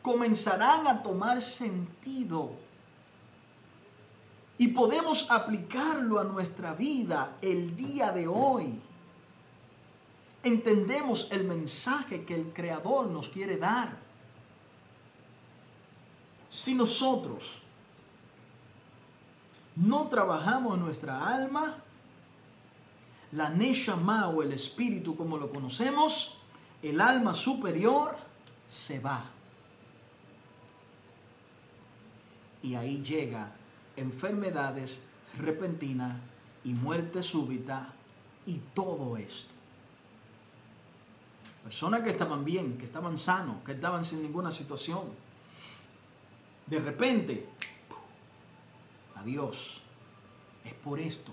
[0.00, 2.52] comenzarán a tomar sentido
[4.56, 8.80] y podemos aplicarlo a nuestra vida el día de hoy.
[10.42, 13.98] Entendemos el mensaje que el Creador nos quiere dar.
[16.48, 17.60] Si nosotros
[19.76, 21.76] no trabajamos nuestra alma,
[23.32, 26.38] la Neshama o el espíritu como lo conocemos,
[26.82, 28.16] el alma superior
[28.68, 29.24] se va.
[32.62, 33.52] Y ahí llega
[33.96, 35.02] enfermedades
[35.36, 36.18] repentinas
[36.64, 37.92] y muerte súbita
[38.46, 39.57] y todo esto.
[41.68, 45.02] Personas que estaban bien, que estaban sanos, que estaban sin ninguna situación.
[46.66, 47.46] De repente,
[49.16, 49.82] adiós.
[50.64, 51.30] Es por esto.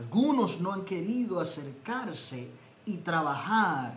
[0.00, 2.50] Algunos no han querido acercarse
[2.86, 3.94] y trabajar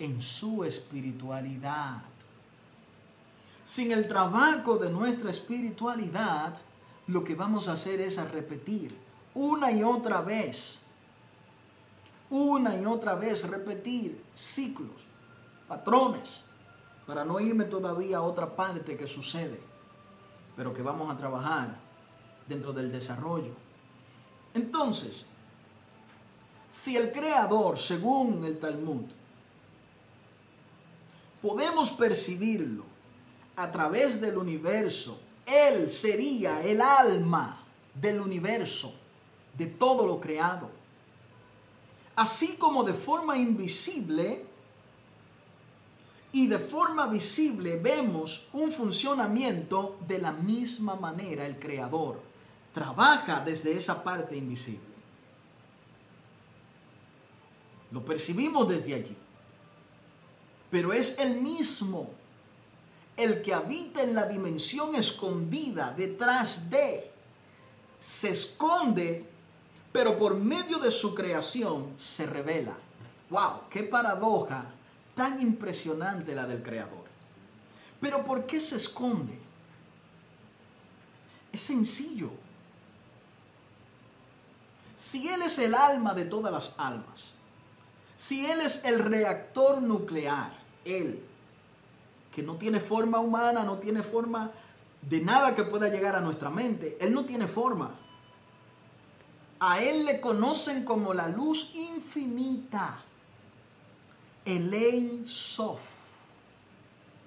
[0.00, 2.02] en su espiritualidad.
[3.64, 6.58] Sin el trabajo de nuestra espiritualidad,
[7.06, 8.98] lo que vamos a hacer es a repetir
[9.32, 10.82] una y otra vez,
[12.30, 15.02] una y otra vez repetir ciclos,
[15.68, 16.44] patrones,
[17.06, 19.70] para no irme todavía a otra parte que sucede
[20.60, 21.74] pero que vamos a trabajar
[22.46, 23.52] dentro del desarrollo.
[24.52, 25.24] Entonces,
[26.70, 29.06] si el creador, según el Talmud,
[31.40, 32.84] podemos percibirlo
[33.56, 37.58] a través del universo, él sería el alma
[37.94, 38.92] del universo,
[39.56, 40.70] de todo lo creado.
[42.20, 44.44] Así como de forma invisible,
[46.32, 52.20] y de forma visible vemos un funcionamiento de la misma manera el Creador
[52.74, 54.90] trabaja desde esa parte invisible.
[57.90, 59.16] Lo percibimos desde allí.
[60.70, 62.10] Pero es el mismo
[63.16, 67.10] el que habita en la dimensión escondida detrás de.
[67.98, 69.26] Se esconde,
[69.92, 72.76] pero por medio de su creación se revela.
[73.30, 73.68] ¡Wow!
[73.70, 74.66] ¡Qué paradoja!
[75.20, 77.04] tan impresionante la del Creador.
[78.00, 79.38] Pero ¿por qué se esconde?
[81.52, 82.30] Es sencillo.
[84.96, 87.34] Si Él es el alma de todas las almas,
[88.16, 91.22] si Él es el reactor nuclear, Él,
[92.32, 94.50] que no tiene forma humana, no tiene forma
[95.02, 97.90] de nada que pueda llegar a nuestra mente, Él no tiene forma.
[99.60, 102.98] A Él le conocen como la luz infinita.
[104.44, 105.80] Elaine Sof.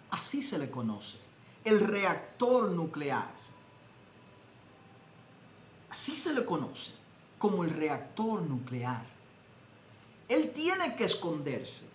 [0.09, 1.17] Así se le conoce.
[1.63, 3.31] El reactor nuclear.
[5.89, 6.91] Así se le conoce
[7.37, 9.05] como el reactor nuclear.
[10.27, 11.87] Él tiene que esconderse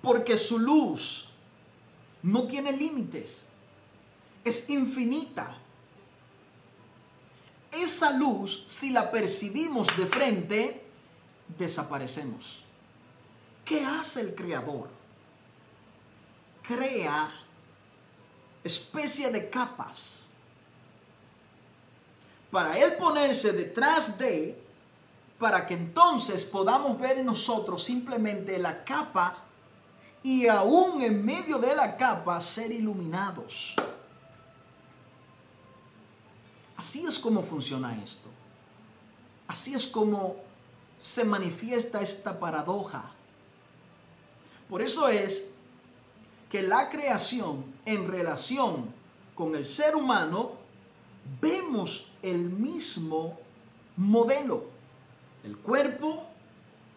[0.00, 1.28] porque su luz
[2.22, 3.44] no tiene límites.
[4.44, 5.59] Es infinita.
[7.72, 10.84] Esa luz, si la percibimos de frente,
[11.58, 12.64] desaparecemos.
[13.64, 14.88] ¿Qué hace el creador?
[16.62, 17.32] Crea
[18.64, 20.20] especie de capas
[22.50, 24.60] para él ponerse detrás de,
[25.38, 29.38] para que entonces podamos ver en nosotros simplemente la capa
[30.22, 33.76] y aún en medio de la capa ser iluminados.
[36.80, 38.26] Así es como funciona esto.
[39.48, 40.36] Así es como
[40.96, 43.12] se manifiesta esta paradoja.
[44.66, 45.50] Por eso es
[46.48, 48.94] que la creación en relación
[49.34, 50.52] con el ser humano
[51.38, 53.38] vemos el mismo
[53.98, 54.64] modelo,
[55.44, 56.24] el cuerpo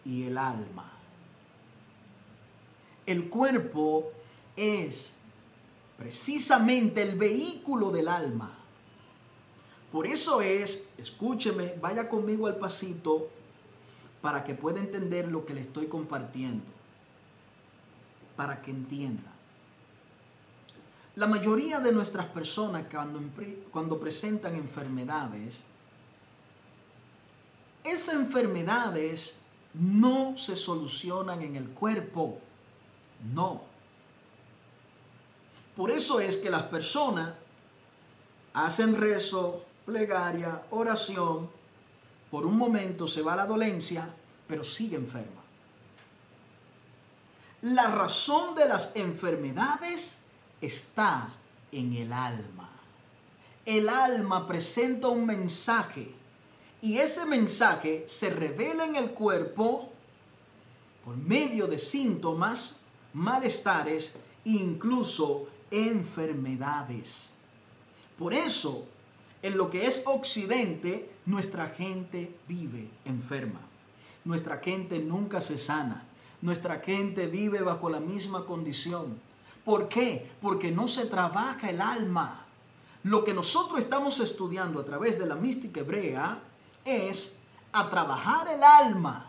[0.06, 0.90] y el alma.
[3.04, 4.12] El cuerpo
[4.56, 5.12] es
[5.98, 8.63] precisamente el vehículo del alma.
[9.94, 13.28] Por eso es, escúcheme, vaya conmigo al pasito
[14.20, 16.64] para que pueda entender lo que le estoy compartiendo
[18.34, 19.30] para que entienda.
[21.14, 23.20] La mayoría de nuestras personas cuando,
[23.70, 25.64] cuando presentan enfermedades,
[27.84, 29.38] esas enfermedades
[29.74, 32.40] no se solucionan en el cuerpo,
[33.32, 33.62] no.
[35.76, 37.34] Por eso es que las personas
[38.54, 41.50] hacen rezo, plegaria, oración,
[42.30, 44.08] por un momento se va la dolencia,
[44.46, 45.42] pero sigue enferma.
[47.62, 50.18] La razón de las enfermedades
[50.60, 51.32] está
[51.72, 52.70] en el alma.
[53.64, 56.14] El alma presenta un mensaje
[56.82, 59.90] y ese mensaje se revela en el cuerpo
[61.04, 62.76] por medio de síntomas,
[63.14, 67.30] malestares incluso enfermedades.
[68.18, 68.86] Por eso,
[69.44, 73.60] en lo que es Occidente, nuestra gente vive enferma.
[74.24, 76.02] Nuestra gente nunca se sana.
[76.40, 79.20] Nuestra gente vive bajo la misma condición.
[79.62, 80.30] ¿Por qué?
[80.40, 82.46] Porque no se trabaja el alma.
[83.02, 86.38] Lo que nosotros estamos estudiando a través de la mística hebrea
[86.86, 87.36] es
[87.72, 89.26] a trabajar el alma.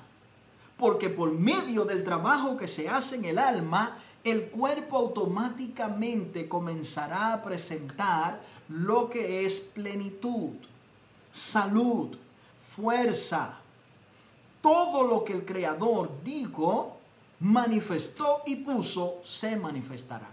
[0.77, 7.31] Porque por medio del trabajo que se hace en el alma, el cuerpo automáticamente comenzará
[7.31, 10.49] a presentar lo que es plenitud,
[11.31, 12.17] salud,
[12.75, 13.59] fuerza.
[14.61, 16.97] Todo lo que el Creador dijo
[17.39, 20.29] manifestó y puso, se manifestará.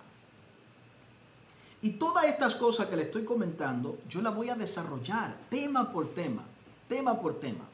[1.82, 6.14] Y todas estas cosas que le estoy comentando, yo las voy a desarrollar tema por
[6.14, 6.44] tema,
[6.88, 7.64] tema por tema.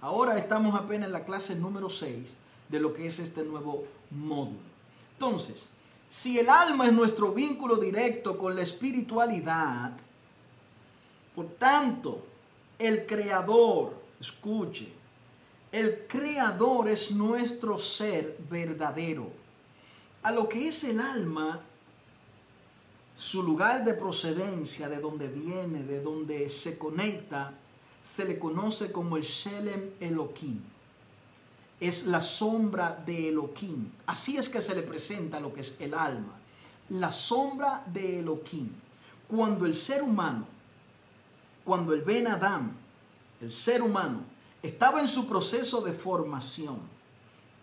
[0.00, 2.34] Ahora estamos apenas en la clase número 6
[2.70, 4.75] de lo que es este nuevo módulo.
[5.16, 5.70] Entonces,
[6.10, 9.92] si el alma es nuestro vínculo directo con la espiritualidad,
[11.34, 12.22] por tanto,
[12.78, 14.92] el creador, escuche,
[15.72, 19.30] el creador es nuestro ser verdadero.
[20.22, 21.60] A lo que es el alma,
[23.16, 27.54] su lugar de procedencia, de donde viene, de donde se conecta,
[28.02, 30.75] se le conoce como el Shelem Elohim.
[31.78, 33.90] Es la sombra de Elohim.
[34.06, 36.34] Así es que se le presenta lo que es el alma.
[36.90, 38.70] La sombra de Elohim.
[39.28, 40.46] Cuando el ser humano,
[41.64, 42.72] cuando el Ben Adam,
[43.40, 44.20] el ser humano,
[44.62, 46.78] estaba en su proceso de formación.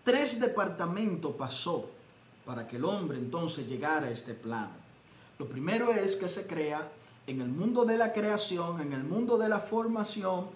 [0.04, 1.90] Tres departamentos pasó
[2.46, 4.72] para que el hombre entonces llegara a este plano.
[5.40, 6.92] Lo primero es que se crea
[7.26, 10.48] en el mundo de la creación, en el mundo de la formación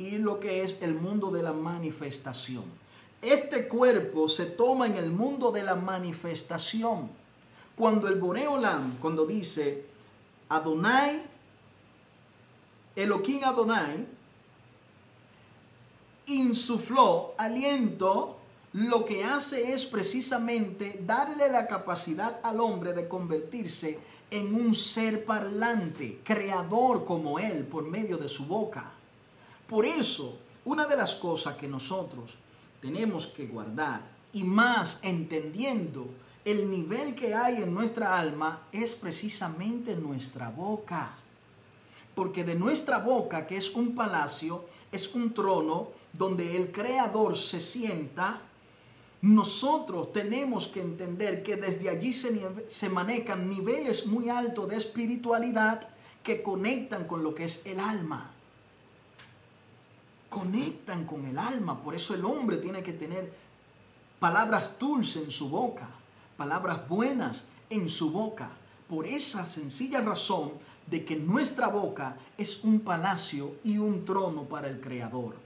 [0.00, 2.64] y lo que es el mundo de la manifestación.
[3.20, 7.10] Este cuerpo se toma en el mundo de la manifestación.
[7.76, 9.84] Cuando el Boreolam, cuando dice
[10.48, 11.22] Adonai,
[12.96, 14.06] Elohim Adonai,
[16.28, 18.38] insufló aliento,
[18.72, 23.98] lo que hace es precisamente darle la capacidad al hombre de convertirse
[24.30, 28.94] en un ser parlante, creador como él, por medio de su boca.
[29.70, 32.34] Por eso, una de las cosas que nosotros
[32.82, 34.02] tenemos que guardar,
[34.32, 36.08] y más entendiendo
[36.44, 41.16] el nivel que hay en nuestra alma, es precisamente nuestra boca.
[42.16, 47.60] Porque de nuestra boca, que es un palacio, es un trono, donde el Creador se
[47.60, 48.42] sienta,
[49.22, 55.90] nosotros tenemos que entender que desde allí se, manejan niveles muy altos de espiritualidad
[56.24, 58.34] que conectan con lo que es el alma.
[60.30, 61.82] Conectan con el alma.
[61.82, 63.30] Por eso el hombre tiene que tener
[64.18, 65.88] palabras dulces en su boca,
[66.36, 68.50] palabras buenas en su boca.
[68.88, 70.52] Por esa sencilla razón
[70.86, 75.36] de que nuestra boca es un palacio y un trono para el Creador.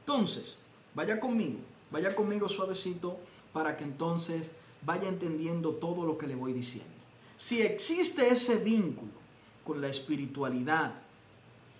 [0.00, 0.58] Entonces,
[0.94, 1.58] vaya conmigo,
[1.90, 3.18] vaya conmigo suavecito
[3.52, 4.50] para que entonces
[4.84, 6.90] vaya entendiendo todo lo que le voy diciendo.
[7.36, 9.12] Si existe ese vínculo
[9.64, 11.01] con la espiritualidad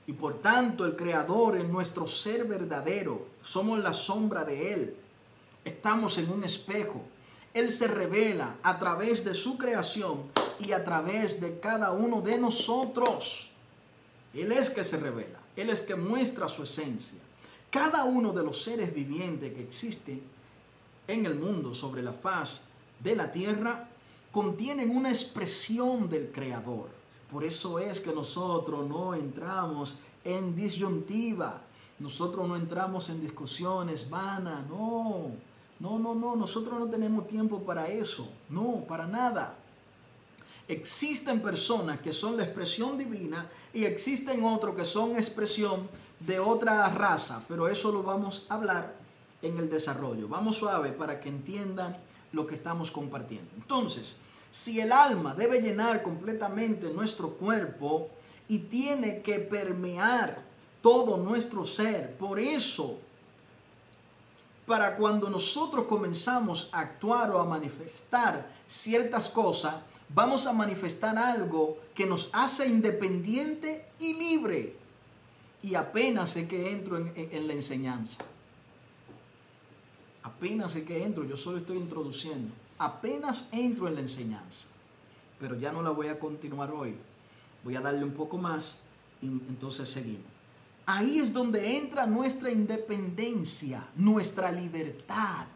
[0.07, 4.97] y por tanto el Creador es nuestro ser verdadero, somos la sombra de Él,
[5.65, 7.03] estamos en un espejo,
[7.55, 10.25] Él se revela a través de su creación
[10.59, 13.51] y a través de cada uno de nosotros.
[14.35, 17.19] Él es que se revela, Él es que muestra su esencia.
[17.71, 20.23] Cada uno de los seres vivientes que existen
[21.09, 22.63] en el mundo sobre la faz
[23.01, 23.89] de la tierra
[24.31, 27.02] contienen una expresión del Creador.
[27.33, 31.63] Por eso es que nosotros no entramos en disyuntiva,
[31.99, 35.31] nosotros no entramos en discusiones vanas, no,
[35.81, 39.57] no, no, no, nosotros no tenemos tiempo para eso, no, para nada.
[40.69, 45.89] Existen personas que son la expresión divina y existen otros que son expresión
[46.21, 48.95] de otra raza, pero eso lo vamos a hablar
[49.41, 50.29] en el desarrollo.
[50.29, 51.97] Vamos suave para que entiendan
[52.33, 53.51] lo que estamos compartiendo.
[53.57, 54.17] Entonces,
[54.53, 58.11] si el alma debe llenar completamente nuestro cuerpo
[58.49, 60.43] y tiene que permear
[60.83, 62.99] todo nuestro ser, por eso,
[64.67, 69.77] para cuando nosotros comenzamos a actuar o a manifestar ciertas cosas,
[70.11, 74.77] vamos a manifestar algo que nos hace independiente y libre.
[75.63, 78.19] Y apenas sé que entro en, la enseñanza.
[80.25, 82.53] Apenas sé que entro, yo solo estoy introduciendo.
[82.83, 84.67] Apenas entro en la enseñanza.
[85.39, 86.97] Pero ya no la voy a continuar hoy.
[87.63, 88.79] Voy a darle un poco más
[89.21, 90.27] y entonces seguimos.
[90.85, 95.47] Ahí es donde entra nuestra independencia, nuestra libertad,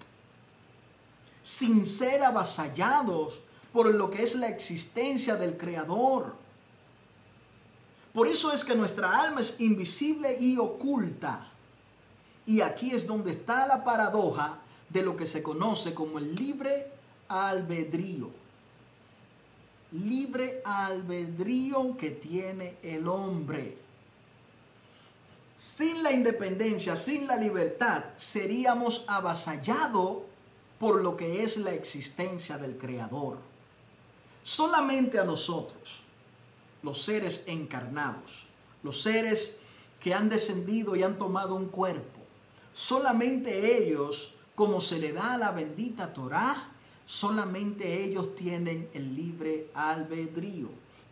[1.43, 3.41] sin ser avasallados
[3.73, 6.33] por lo que es la existencia del Creador.
[8.15, 11.49] Por eso es que nuestra alma es invisible y oculta.
[12.47, 16.95] Y aquí es donde está la paradoja de lo que se conoce como el libre
[17.29, 18.31] albedrío.
[19.93, 23.79] Libre albedrío que tiene el hombre.
[25.57, 30.19] Sin la independencia, sin la libertad, seríamos avasallados
[30.79, 33.39] por lo que es la existencia del Creador.
[34.43, 36.03] Solamente a nosotros,
[36.83, 38.47] los seres encarnados,
[38.83, 39.59] los seres
[40.01, 42.21] que han descendido y han tomado un cuerpo,
[42.75, 46.71] solamente ellos, como se le da a la bendita Torá,
[47.07, 50.69] solamente ellos tienen el libre albedrío.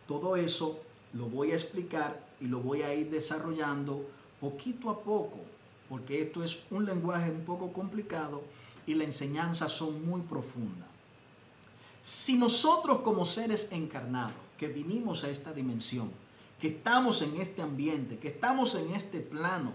[0.07, 0.79] Todo eso
[1.13, 4.05] lo voy a explicar y lo voy a ir desarrollando
[4.39, 5.39] poquito a poco,
[5.89, 8.43] porque esto es un lenguaje un poco complicado
[8.85, 10.87] y la enseñanza son muy profundas.
[12.03, 16.11] Si nosotros como seres encarnados, que vinimos a esta dimensión,
[16.59, 19.73] que estamos en este ambiente, que estamos en este plano,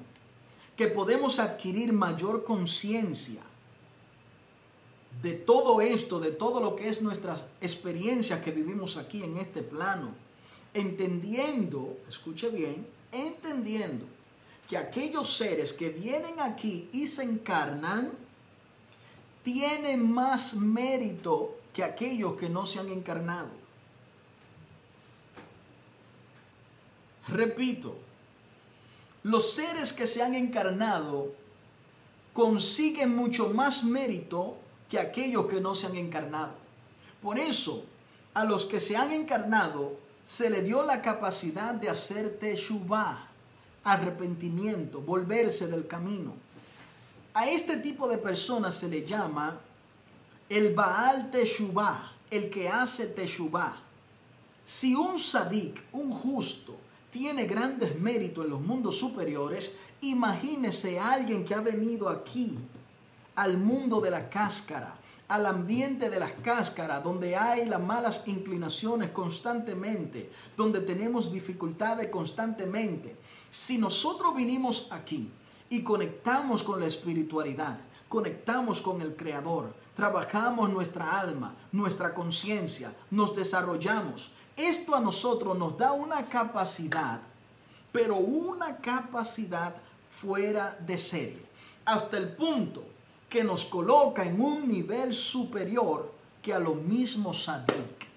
[0.77, 3.43] que podemos adquirir mayor conciencia
[5.23, 9.63] de todo esto, de todo lo que es nuestras experiencias que vivimos aquí en este
[9.63, 10.15] plano,
[10.73, 14.07] entendiendo, escuche bien, entendiendo
[14.69, 18.13] que aquellos seres que vienen aquí y se encarnan
[19.43, 23.49] tienen más mérito que aquellos que no se han encarnado.
[27.29, 27.97] Repito,
[29.23, 31.33] los seres que se han encarnado
[32.33, 34.57] consiguen mucho más mérito
[34.91, 36.53] que aquellos que no se han encarnado.
[37.23, 37.85] Por eso,
[38.35, 43.31] a los que se han encarnado se le dio la capacidad de hacer teshuvah
[43.85, 46.35] arrepentimiento, volverse del camino.
[47.35, 49.59] A este tipo de personas se le llama
[50.49, 53.77] el Baal Teshuvah, el que hace Teshuvah.
[54.65, 56.77] Si un sadik, un justo,
[57.11, 62.59] tiene grandes méritos en los mundos superiores, imagínese a alguien que ha venido aquí,
[63.35, 64.97] al mundo de la cáscara,
[65.31, 73.17] al ambiente de las cáscaras, donde hay las malas inclinaciones constantemente, donde tenemos dificultades constantemente.
[73.49, 75.31] Si nosotros vinimos aquí
[75.69, 77.79] y conectamos con la espiritualidad,
[78.09, 85.79] conectamos con el Creador, trabajamos nuestra alma, nuestra conciencia, nos desarrollamos, esto a nosotros nos
[85.79, 87.21] da una capacidad,
[87.93, 89.77] pero una capacidad
[90.21, 91.43] fuera de serie,
[91.85, 92.85] hasta el punto
[93.31, 96.13] que nos coloca en un nivel superior
[96.43, 98.09] que a los mismos sadik,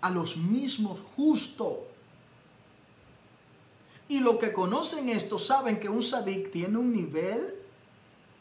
[0.00, 1.74] a los mismos justos.
[4.08, 7.54] Y los que conocen esto saben que un sadik tiene un nivel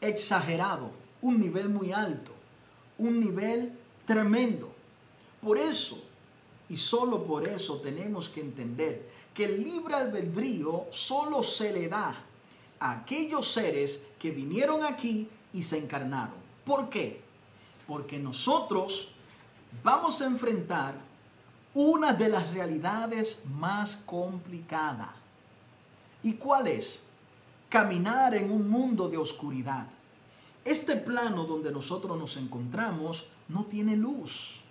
[0.01, 0.89] exagerado,
[1.21, 2.31] un nivel muy alto,
[2.97, 3.71] un nivel
[4.05, 4.73] tremendo.
[5.43, 6.03] Por eso,
[6.69, 12.30] y solo por eso tenemos que entender que el libre albedrío solo se le da
[12.81, 16.35] aquellos seres que vinieron aquí y se encarnaron.
[16.65, 17.21] ¿Por qué?
[17.87, 19.09] Porque nosotros
[19.83, 20.95] vamos a enfrentar
[21.73, 25.09] una de las realidades más complicadas.
[26.23, 27.03] ¿Y cuál es?
[27.69, 29.87] Caminar en un mundo de oscuridad.
[30.65, 34.61] Este plano donde nosotros nos encontramos no tiene luz.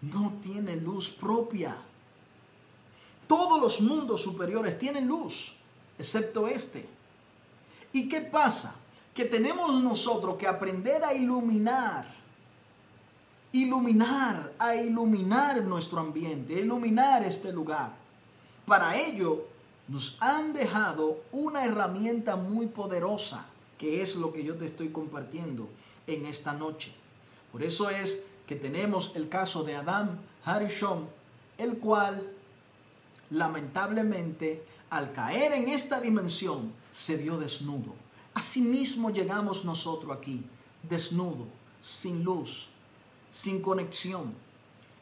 [0.00, 1.76] No tiene luz propia.
[3.26, 5.54] Todos los mundos superiores tienen luz,
[5.98, 6.97] excepto este.
[7.98, 8.76] ¿Y qué pasa?
[9.12, 12.06] Que tenemos nosotros que aprender a iluminar,
[13.50, 17.90] iluminar, a iluminar nuestro ambiente, iluminar este lugar.
[18.66, 19.48] Para ello
[19.88, 23.46] nos han dejado una herramienta muy poderosa,
[23.78, 25.68] que es lo que yo te estoy compartiendo
[26.06, 26.92] en esta noche.
[27.50, 31.08] Por eso es que tenemos el caso de Adam Harishon,
[31.58, 32.30] el cual
[33.30, 37.94] lamentablemente al caer en esta dimensión, se vio desnudo.
[38.34, 40.44] Asimismo llegamos nosotros aquí,
[40.82, 41.46] desnudo,
[41.80, 42.68] sin luz,
[43.30, 44.32] sin conexión.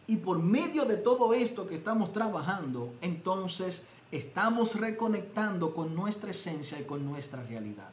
[0.06, 3.82] Y por medio de todo esto que estamos trabajando, entonces
[4.12, 7.90] estamos reconectando con nuestra esencia y con nuestra realidad.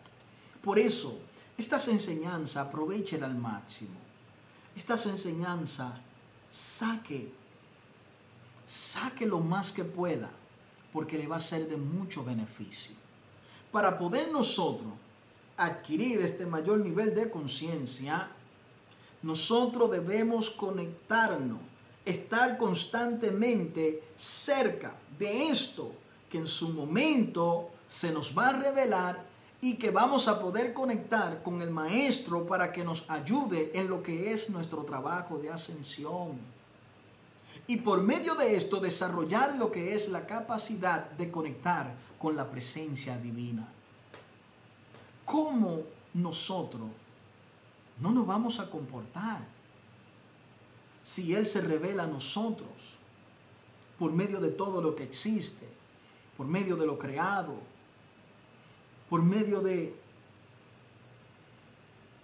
[0.63, 1.17] Por eso,
[1.57, 4.03] estas enseñanzas aprovechen al máximo.
[4.75, 5.93] estas enseñanzas,
[6.49, 7.31] saque,
[8.65, 10.31] saque lo más que pueda,
[10.93, 12.95] porque le va a ser de mucho beneficio.
[13.71, 14.93] Para poder nosotros
[15.57, 18.29] adquirir este mayor nivel de conciencia,
[19.23, 21.59] nosotros debemos conectarnos,
[22.05, 25.91] estar constantemente cerca de esto
[26.29, 29.23] que en su momento se nos va a revelar
[29.61, 34.03] y que vamos a poder conectar con el Maestro para que nos ayude en lo
[34.03, 36.52] que es nuestro trabajo de ascensión.
[37.67, 42.49] Y por medio de esto desarrollar lo que es la capacidad de conectar con la
[42.49, 43.67] presencia divina.
[45.25, 45.83] ¿Cómo
[46.13, 46.89] nosotros
[47.99, 49.45] no nos vamos a comportar
[51.03, 52.97] si Él se revela a nosotros
[53.97, 55.67] por medio de todo lo que existe,
[56.35, 57.55] por medio de lo creado,
[59.09, 59.95] por medio de,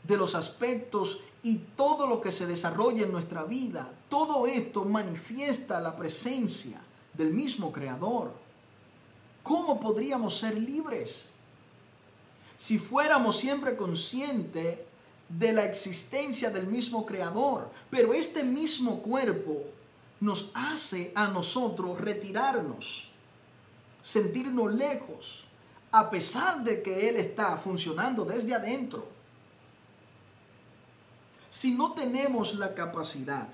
[0.04, 3.92] de los aspectos y todo lo que se desarrolla en nuestra vida.
[4.10, 6.82] Todo esto manifiesta la presencia
[7.14, 8.34] del mismo Creador.
[9.44, 11.30] ¿Cómo podríamos ser libres?
[12.58, 14.80] Si fuéramos siempre conscientes
[15.30, 19.64] de la existencia del mismo Creador, pero este mismo cuerpo
[20.20, 23.10] nos hace a nosotros retirarnos,
[24.02, 25.48] sentirnos lejos,
[25.92, 29.08] a pesar de que Él está funcionando desde adentro.
[31.50, 33.47] Si no tenemos la capacidad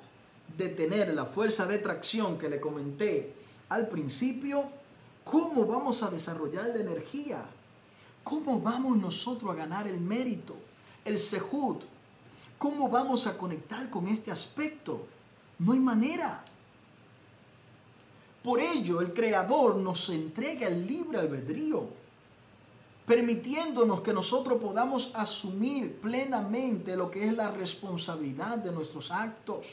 [0.57, 3.33] de tener la fuerza de tracción que le comenté
[3.69, 4.65] al principio,
[5.23, 7.45] ¿cómo vamos a desarrollar la energía?
[8.23, 10.55] ¿Cómo vamos nosotros a ganar el mérito,
[11.05, 11.83] el sehut?
[12.57, 15.07] ¿Cómo vamos a conectar con este aspecto?
[15.59, 16.43] No hay manera.
[18.43, 22.04] Por ello, el Creador nos entrega el libre albedrío
[23.05, 29.67] permitiéndonos que nosotros podamos asumir plenamente lo que es la responsabilidad de nuestros actos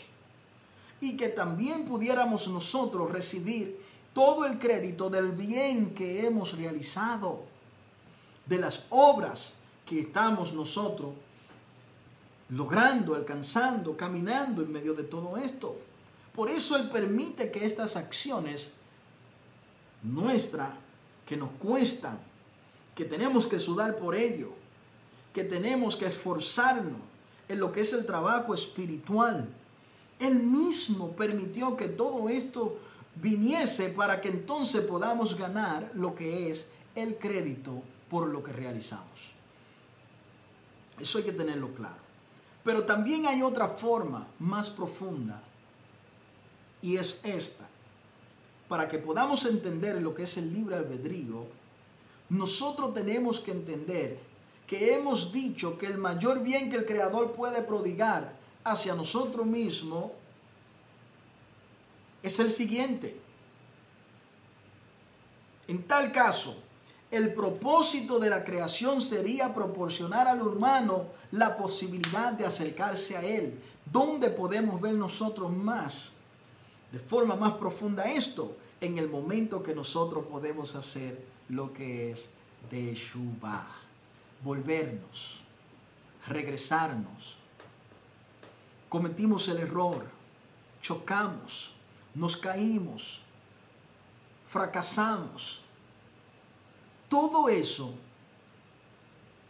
[1.00, 3.80] y que también pudiéramos nosotros recibir
[4.12, 7.44] todo el crédito del bien que hemos realizado,
[8.44, 9.54] de las obras
[9.86, 11.10] que estamos nosotros
[12.50, 15.76] logrando, alcanzando, caminando en medio de todo esto.
[16.34, 18.74] Por eso Él permite que estas acciones
[20.02, 20.70] nuestras,
[21.24, 22.18] que nos cuestan,
[22.94, 24.52] que tenemos que sudar por ello,
[25.32, 27.00] que tenemos que esforzarnos
[27.48, 29.48] en lo que es el trabajo espiritual.
[30.18, 32.78] Él mismo permitió que todo esto
[33.16, 39.32] viniese para que entonces podamos ganar lo que es el crédito por lo que realizamos.
[41.00, 42.00] Eso hay que tenerlo claro.
[42.64, 45.42] Pero también hay otra forma más profunda
[46.80, 47.66] y es esta.
[48.68, 51.46] Para que podamos entender lo que es el libre albedrío,
[52.32, 54.18] nosotros tenemos que entender
[54.66, 58.32] que hemos dicho que el mayor bien que el Creador puede prodigar
[58.64, 60.12] hacia nosotros mismos
[62.22, 63.20] es el siguiente.
[65.68, 66.56] En tal caso,
[67.10, 73.60] el propósito de la creación sería proporcionar al humano la posibilidad de acercarse a Él.
[73.84, 76.14] ¿Dónde podemos ver nosotros más,
[76.92, 78.56] de forma más profunda esto?
[78.80, 82.30] En el momento que nosotros podemos hacer lo que es
[82.70, 83.66] Teshuvah,
[84.42, 85.40] volvernos,
[86.26, 87.36] regresarnos.
[88.88, 90.06] Cometimos el error,
[90.80, 91.74] chocamos,
[92.14, 93.20] nos caímos,
[94.48, 95.62] fracasamos.
[97.10, 97.92] Todo eso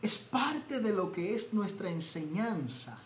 [0.01, 2.99] es parte de lo que es nuestra enseñanza.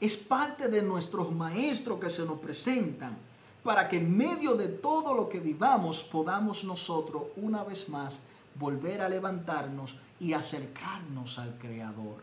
[0.00, 3.16] Es parte de nuestros maestros que se nos presentan
[3.64, 8.20] para que en medio de todo lo que vivamos podamos nosotros una vez más
[8.54, 12.22] volver a levantarnos y acercarnos al Creador.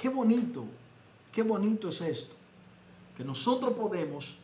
[0.00, 0.64] Qué bonito,
[1.30, 2.34] qué bonito es esto,
[3.16, 4.36] que nosotros podemos,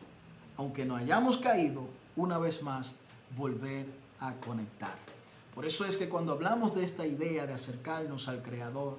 [0.55, 2.95] aunque no hayamos caído, una vez más
[3.35, 3.87] volver
[4.19, 4.97] a conectar.
[5.55, 8.97] Por eso es que cuando hablamos de esta idea de acercarnos al Creador,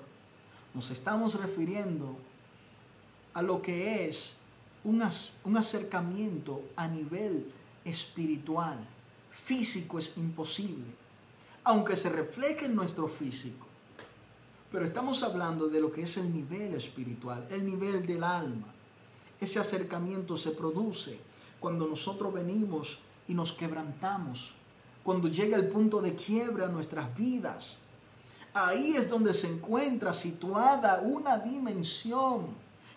[0.75, 2.17] nos estamos refiriendo
[3.35, 4.40] a lo que es
[4.85, 5.03] un,
[5.57, 7.51] acercamiento a nivel
[7.85, 8.79] espiritual.
[9.31, 10.87] Físico es imposible,
[11.65, 13.67] aunque se refleje en nuestro físico.
[14.71, 18.67] Pero estamos hablando de lo que es el nivel espiritual, el nivel del alma.
[19.41, 21.19] Ese acercamiento se produce
[21.59, 24.55] cuando nosotros venimos y nos quebrantamos,
[25.03, 27.79] cuando llega el punto de quiebra en nuestras vidas.
[28.53, 32.49] Ahí es donde se encuentra situada una dimensión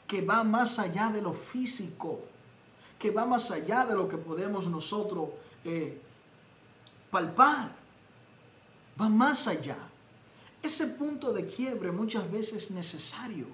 [0.07, 2.21] que va más allá de lo físico,
[2.99, 5.29] que va más allá de lo que podemos nosotros
[5.63, 6.01] eh,
[7.09, 7.71] palpar,
[8.99, 9.77] va más allá.
[10.61, 13.47] Ese punto de quiebre muchas veces es necesario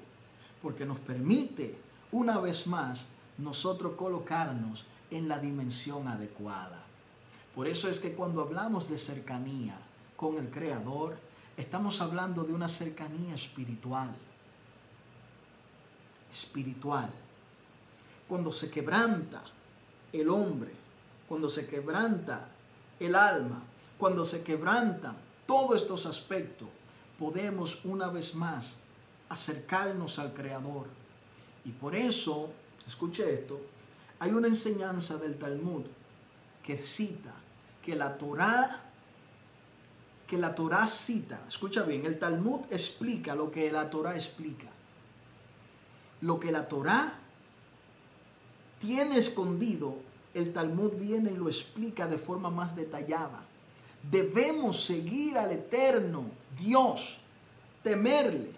[0.62, 1.76] porque nos permite
[2.12, 6.84] una vez más nosotros colocarnos en la dimensión adecuada.
[7.56, 9.78] Por eso es que cuando hablamos de cercanía
[10.16, 11.18] con el Creador,
[11.58, 14.16] estamos hablando de una cercanía espiritual.
[16.32, 17.10] Espiritual.
[18.28, 19.44] Cuando se quebranta
[20.14, 20.72] el hombre,
[21.28, 22.48] cuando se quebranta
[23.00, 23.62] el alma,
[23.98, 25.16] cuando se quebrantan
[25.46, 26.68] todos estos aspectos,
[27.18, 28.76] podemos una vez más
[29.30, 30.88] acercarnos al Creador.
[31.66, 32.50] Y por eso,
[32.86, 33.60] escuche esto,
[34.20, 35.84] hay una enseñanza del Talmud
[36.64, 37.34] que cita
[37.84, 38.86] que la Torá
[40.30, 44.68] que la Torá cita, escucha bien, el Talmud explica lo que la Torá explica.
[46.22, 47.20] Lo que la Torá
[48.80, 49.96] tiene escondido,
[50.34, 53.44] el Talmud viene y lo explica de forma más detallada.
[54.10, 56.26] Debemos seguir al eterno
[56.58, 57.20] Dios,
[57.84, 58.52] temerle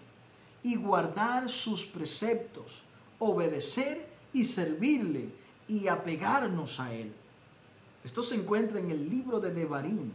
[0.62, 2.82] y guardar sus preceptos,
[3.18, 5.28] obedecer y servirle
[5.68, 7.12] y apegarnos a él.
[8.04, 10.10] Esto se encuentra en el libro de Devarim,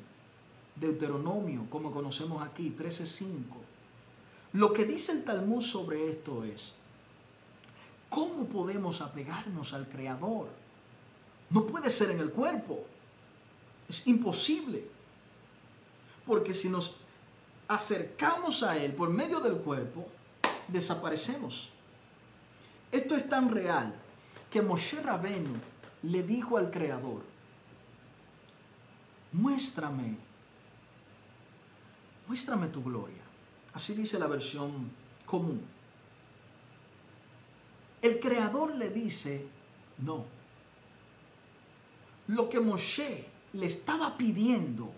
[0.75, 3.27] Deuteronomio, como conocemos aquí, 13.5.
[4.53, 6.73] Lo que dice el Talmud sobre esto es,
[8.09, 10.49] ¿cómo podemos apegarnos al Creador?
[11.49, 12.85] No puede ser en el cuerpo.
[13.87, 14.87] Es imposible.
[16.25, 16.95] Porque si nos
[17.67, 20.07] acercamos a Él por medio del cuerpo,
[20.67, 21.69] desaparecemos.
[22.91, 23.93] Esto es tan real
[24.51, 25.55] que Moshe Rabenu
[26.03, 27.21] le dijo al Creador,
[29.31, 30.17] muéstrame,
[32.27, 33.23] muéstrame tu gloria.
[33.73, 34.89] Así dice la versión
[35.25, 35.61] común.
[38.01, 39.47] El Creador le dice,
[39.99, 40.25] no.
[42.27, 44.91] Lo que Moshe le estaba pidiendo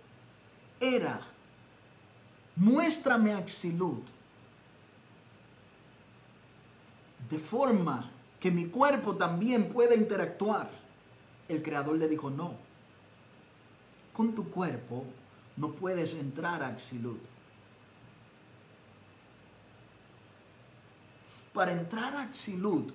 [0.80, 1.22] era,
[2.56, 4.04] muéstrame Axilut,
[7.30, 10.70] de forma que mi cuerpo también pueda interactuar.
[11.48, 12.54] El Creador le dijo, no,
[14.14, 15.06] con tu cuerpo
[15.56, 17.20] no puedes entrar a Axilut.
[21.60, 22.94] Para entrar a Axilut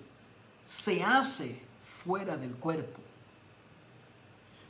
[0.65, 1.61] se hace
[2.03, 2.99] fuera del cuerpo.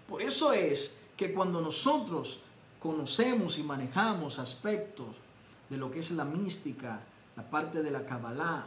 [0.08, 2.40] Por eso es que cuando nosotros
[2.80, 5.14] conocemos y manejamos aspectos
[5.70, 7.02] de lo que es la mística,
[7.36, 8.66] la parte de la Kabbalah,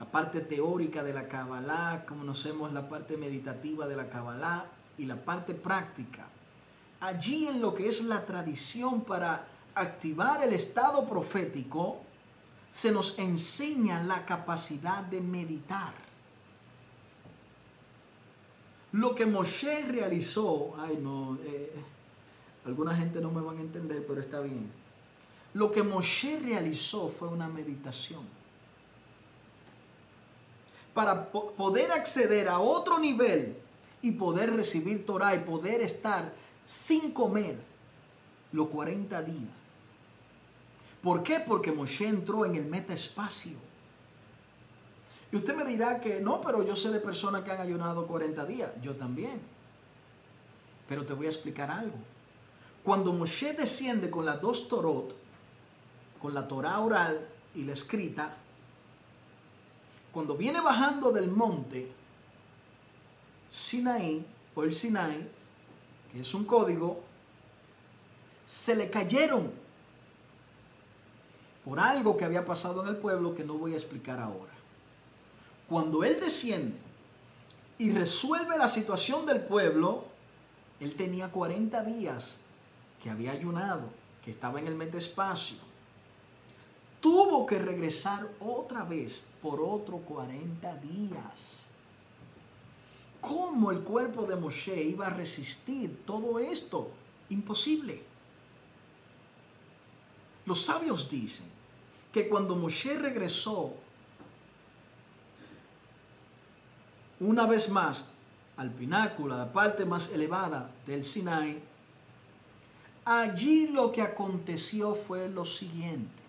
[0.00, 4.66] la parte teórica de la Kabbalah, conocemos la parte meditativa de la Kabbalah
[4.98, 6.26] y la parte práctica.
[6.98, 9.46] Allí en lo que es la tradición para
[9.76, 12.00] activar el estado profético,
[12.70, 15.94] se nos enseña la capacidad de meditar.
[18.92, 21.72] Lo que Moshe realizó, ay no, eh,
[22.64, 24.70] alguna gente no me van a entender, pero está bien.
[25.54, 28.22] Lo que Moshe realizó fue una meditación.
[30.94, 33.56] Para poder acceder a otro nivel
[34.00, 36.32] y poder recibir Torah y poder estar
[36.64, 37.58] sin comer
[38.52, 39.65] los 40 días.
[41.06, 41.38] ¿Por qué?
[41.38, 43.56] Porque Moshe entró en el metaespacio.
[45.30, 48.44] Y usted me dirá que no, pero yo sé de personas que han ayunado 40
[48.44, 48.72] días.
[48.82, 49.40] Yo también.
[50.88, 51.94] Pero te voy a explicar algo.
[52.82, 55.14] Cuando Moshe desciende con las dos Torot,
[56.20, 57.24] con la Torah oral
[57.54, 58.34] y la escrita,
[60.10, 61.88] cuando viene bajando del monte
[63.48, 64.26] Sinaí
[64.56, 65.30] o el Sinai,
[66.10, 67.00] que es un código,
[68.44, 69.65] se le cayeron
[71.66, 74.52] por algo que había pasado en el pueblo que no voy a explicar ahora.
[75.68, 76.78] Cuando él desciende
[77.76, 80.04] y resuelve la situación del pueblo,
[80.78, 82.36] él tenía 40 días
[83.02, 83.82] que había ayunado,
[84.24, 85.56] que estaba en el metespacio.
[87.00, 91.66] Tuvo que regresar otra vez por otro 40 días.
[93.20, 96.90] ¿Cómo el cuerpo de Moshe iba a resistir todo esto?
[97.28, 98.04] Imposible.
[100.44, 101.55] Los sabios dicen
[102.16, 103.74] que cuando Moshe regresó
[107.20, 108.06] una vez más
[108.56, 111.60] al pináculo, a la parte más elevada del Sinai,
[113.04, 116.22] allí lo que aconteció fue lo siguiente.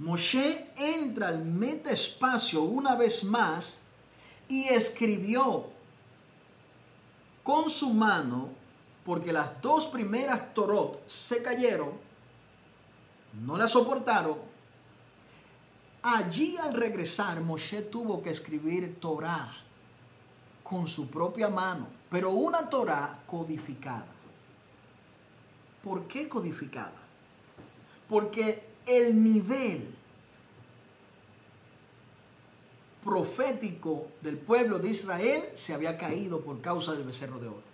[0.00, 3.78] Moshe entra al metaespacio una vez más
[4.48, 5.66] y escribió
[7.44, 8.48] con su mano,
[9.06, 12.03] porque las dos primeras Torot se cayeron,
[13.42, 14.38] no la soportaron.
[16.02, 19.52] Allí al regresar, Moshe tuvo que escribir Torah
[20.62, 24.06] con su propia mano, pero una Torah codificada.
[25.82, 26.92] ¿Por qué codificada?
[28.08, 29.94] Porque el nivel
[33.02, 37.73] profético del pueblo de Israel se había caído por causa del becerro de oro.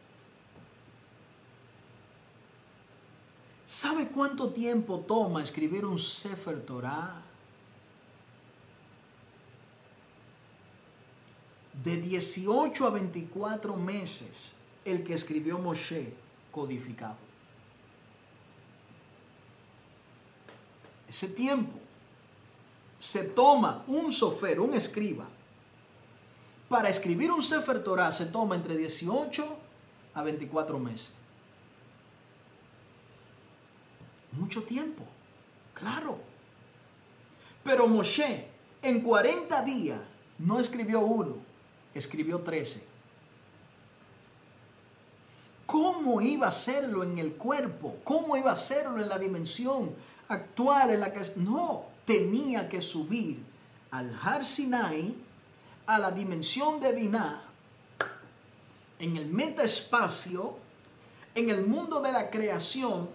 [3.71, 7.23] ¿Sabe cuánto tiempo toma escribir un Sefer Torah?
[11.85, 16.13] De 18 a 24 meses el que escribió Moshe
[16.51, 17.17] codificado.
[21.07, 21.79] Ese tiempo
[22.99, 25.29] se toma un sofer, un escriba,
[26.69, 29.47] para escribir un Sefer Torah se toma entre 18
[30.15, 31.20] a 24 meses.
[34.33, 35.03] Mucho tiempo,
[35.75, 36.19] claro.
[37.65, 38.47] Pero Moshe
[38.83, 40.01] en 40 días
[40.39, 41.37] no escribió uno,
[41.95, 42.91] escribió 13.
[45.67, 47.99] ¿Cómo iba a hacerlo en el cuerpo?
[48.03, 49.95] ¿Cómo iba a hacerlo en la dimensión
[50.29, 51.21] actual en la que...
[51.37, 53.41] No, tenía que subir
[53.93, 55.17] al Har Sinai,
[55.87, 57.43] a la dimensión de Binah,
[58.99, 60.57] en el metaespacio,
[61.35, 63.09] en el mundo de la creación,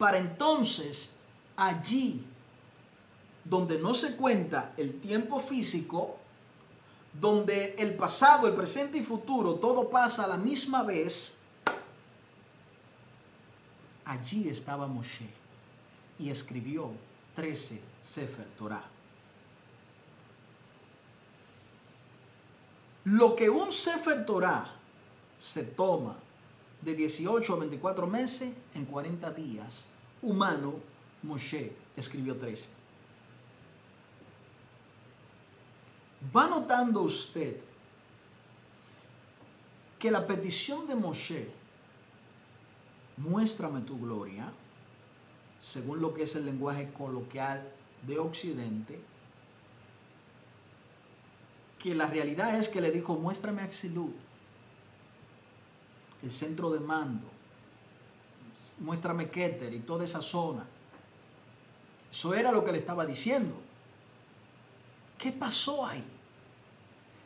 [0.00, 1.10] para entonces
[1.56, 2.24] allí,
[3.44, 6.16] donde no se cuenta el tiempo físico,
[7.12, 11.36] donde el pasado, el presente y futuro, todo pasa a la misma vez,
[14.06, 15.28] allí estaba Moshe
[16.18, 16.92] y escribió
[17.36, 18.84] 13 Sefer Torah.
[23.04, 24.66] Lo que un Sefer Torah
[25.38, 26.16] se toma
[26.80, 29.84] de 18 a 24 meses en 40 días,
[30.22, 30.74] humano,
[31.22, 32.68] Moshe escribió 13.
[36.34, 37.56] Va notando usted
[39.98, 41.48] que la petición de Moshe,
[43.16, 44.50] muéstrame tu gloria,
[45.60, 47.70] según lo que es el lenguaje coloquial
[48.06, 48.98] de Occidente,
[51.78, 54.12] que la realidad es que le dijo, muéstrame Axilud,
[56.22, 57.26] el centro de mando,
[58.80, 60.66] muéstrame Keter y toda esa zona.
[62.10, 63.54] Eso era lo que le estaba diciendo.
[65.18, 66.04] ¿Qué pasó ahí?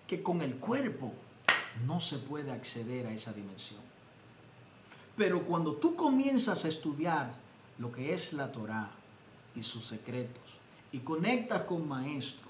[0.06, 1.12] Que con el cuerpo
[1.86, 3.80] no se puede acceder a esa dimensión.
[5.16, 7.34] Pero cuando tú comienzas a estudiar
[7.78, 8.90] lo que es la Torah
[9.54, 10.42] y sus secretos
[10.92, 12.48] y conectas con maestro,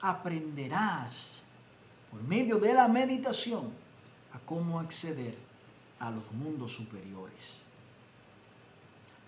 [0.00, 1.42] aprenderás
[2.10, 3.70] por medio de la meditación
[4.32, 5.36] a cómo acceder
[5.98, 7.69] a los mundos superiores.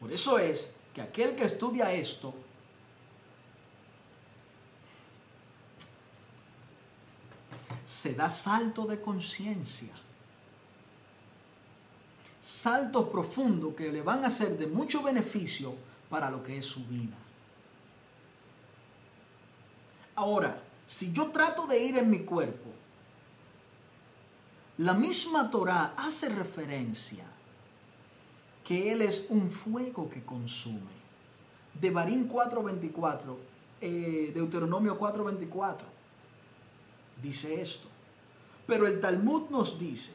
[0.03, 2.35] Por eso es que aquel que estudia esto
[7.85, 9.95] se da salto de conciencia
[12.41, 15.77] saltos profundos que le van a ser de mucho beneficio
[16.11, 17.17] para lo que es su vida.
[20.17, 22.71] Ahora, si yo trato de ir en mi cuerpo,
[24.79, 27.32] la misma Torah hace referencia
[28.65, 31.03] que Él es un fuego que consume.
[31.81, 33.37] De Barín 4.24,
[33.81, 35.79] eh, Deuteronomio 4.24,
[37.23, 37.89] dice esto.
[38.67, 40.13] Pero el Talmud nos dice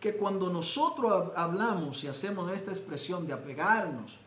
[0.00, 4.18] que cuando nosotros hablamos y hacemos esta expresión de apegarnos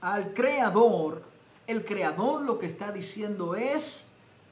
[0.00, 1.22] al Creador,
[1.66, 4.08] el Creador lo que está diciendo es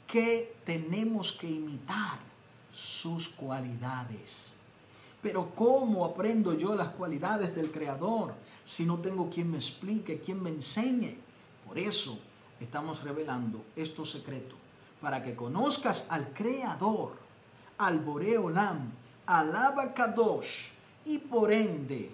[0.06, 2.18] que tenemos que imitar
[2.72, 4.53] sus cualidades.
[5.24, 10.42] Pero ¿cómo aprendo yo las cualidades del Creador si no tengo quien me explique, quien
[10.42, 11.16] me enseñe?
[11.66, 12.18] Por eso
[12.60, 14.58] estamos revelando estos secretos,
[15.00, 17.16] para que conozcas al Creador,
[17.78, 18.92] al Boreolam,
[19.24, 20.68] alaba Kadosh
[21.06, 22.12] y por ende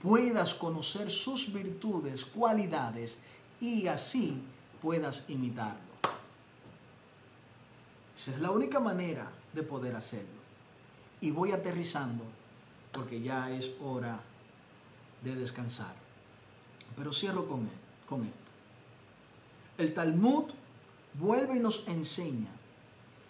[0.00, 3.18] puedas conocer sus virtudes, cualidades
[3.60, 4.40] y así
[4.80, 5.80] puedas imitarlo.
[8.14, 10.37] Esa es la única manera de poder hacerlo.
[11.20, 12.24] Y voy aterrizando
[12.92, 14.20] porque ya es hora
[15.22, 15.94] de descansar.
[16.96, 17.68] Pero cierro con,
[18.08, 18.38] con esto.
[19.78, 20.44] El Talmud
[21.14, 22.50] vuelve y nos enseña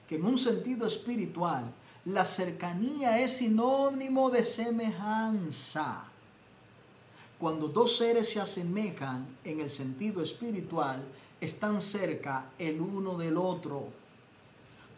[0.09, 1.71] que en un sentido espiritual
[2.07, 6.05] la cercanía es sinónimo de semejanza.
[7.39, 11.05] Cuando dos seres se asemejan en el sentido espiritual,
[11.41, 13.89] están cerca el uno del otro.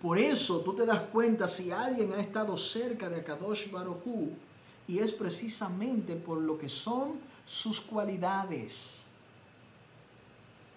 [0.01, 4.31] Por eso tú te das cuenta si alguien ha estado cerca de Akadosh Baruchu
[4.89, 9.05] y es precisamente por lo que son sus cualidades.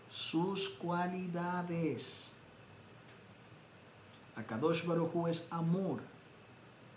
[0.09, 2.31] Sus cualidades.
[4.35, 6.01] Akadosh Baruchu es amor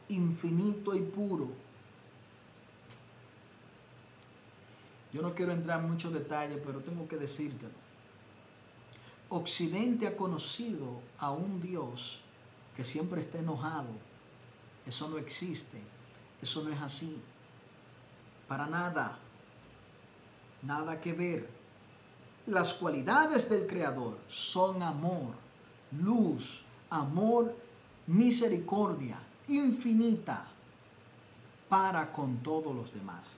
[0.08, 1.48] infinito y puro.
[5.12, 7.85] Yo no quiero entrar en muchos detalles, pero tengo que decírtelo.
[9.28, 12.20] Occidente ha conocido a un Dios
[12.76, 13.88] que siempre está enojado.
[14.86, 15.80] Eso no existe.
[16.40, 17.18] Eso no es así.
[18.46, 19.18] Para nada.
[20.62, 21.48] Nada que ver.
[22.46, 25.34] Las cualidades del Creador son amor,
[25.90, 27.56] luz, amor,
[28.06, 30.46] misericordia infinita
[31.68, 33.30] para con todos los demás.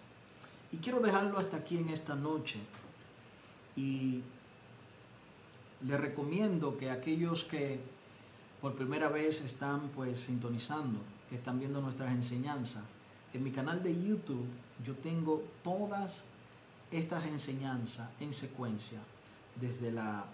[0.70, 2.58] Y quiero dejarlo hasta aquí en esta noche.
[3.76, 4.22] Y
[5.82, 7.80] le recomiendo que aquellos que
[8.60, 10.98] por primera vez están pues sintonizando,
[11.28, 12.82] que están viendo nuestras enseñanzas,
[13.32, 14.46] en mi canal de YouTube
[14.84, 16.22] yo tengo todas
[16.90, 18.98] estas enseñanzas en secuencia,
[19.56, 20.24] desde la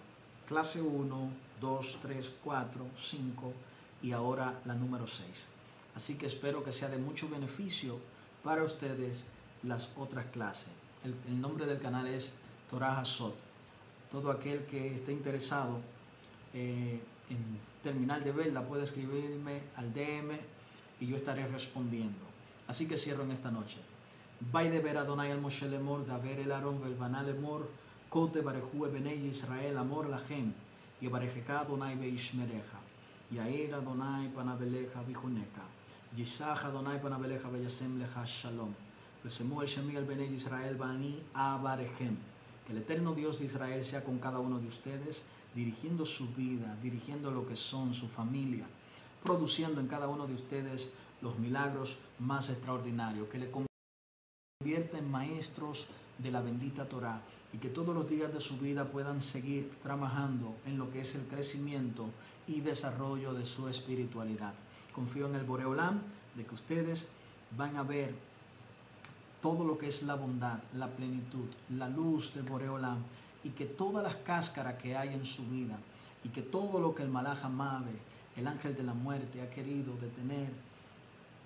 [0.47, 3.53] clase 1, 2, 3, 4, 5
[4.03, 5.49] y ahora la número 6.
[5.95, 7.99] Así que espero que sea de mucho beneficio
[8.43, 9.23] para ustedes
[9.63, 10.69] las otras clases.
[11.03, 12.33] El, nombre del canal es
[12.69, 13.35] Torah Sot.
[14.15, 15.81] Todo aquel que esté interesado
[16.53, 20.39] eh, en terminar de verla puede escribirme al DM
[21.01, 22.23] y yo estaré respondiendo.
[22.65, 23.77] Así que cierro en esta noche.
[24.39, 27.69] Vai de ver Adonai el Moshe Lemor, da ver el Aron, Belbanal Lemor,
[28.07, 30.53] Kote Barehu Benei Israel, Amor Lahem,
[31.01, 32.79] y Barejeka Adonai Beishmereja,
[33.31, 35.67] Yair Adonai Panabeleja Bijuneka,
[36.15, 38.73] Yisach Adonai Panabeleja Beyasem Leja Shalom,
[39.25, 42.15] Besemuel Shemiel Benei Israel Bani Abarejem,
[42.65, 45.23] que el eterno Dios de Israel sea con cada uno de ustedes,
[45.53, 48.65] dirigiendo su vida, dirigiendo lo que son, su familia,
[49.23, 53.51] produciendo en cada uno de ustedes los milagros más extraordinarios, que le
[54.61, 55.87] convierta en maestros
[56.17, 57.21] de la bendita Torah
[57.53, 61.15] y que todos los días de su vida puedan seguir trabajando en lo que es
[61.15, 62.09] el crecimiento
[62.47, 64.53] y desarrollo de su espiritualidad.
[64.93, 66.01] Confío en el Boreolam
[66.35, 67.09] de que ustedes
[67.57, 68.13] van a ver
[69.45, 72.97] todo lo que es la bondad, la plenitud, la luz del Boreolam
[73.43, 75.77] y que todas las cáscaras que hay en su vida
[76.23, 77.43] y que todo lo que el Malach
[78.35, 80.51] el ángel de la muerte, ha querido detener,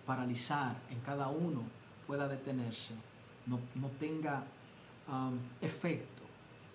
[0.05, 1.61] paralizar en cada uno,
[2.07, 2.95] pueda detenerse,
[3.45, 3.59] no,
[3.99, 4.45] tenga
[5.09, 6.23] um, efecto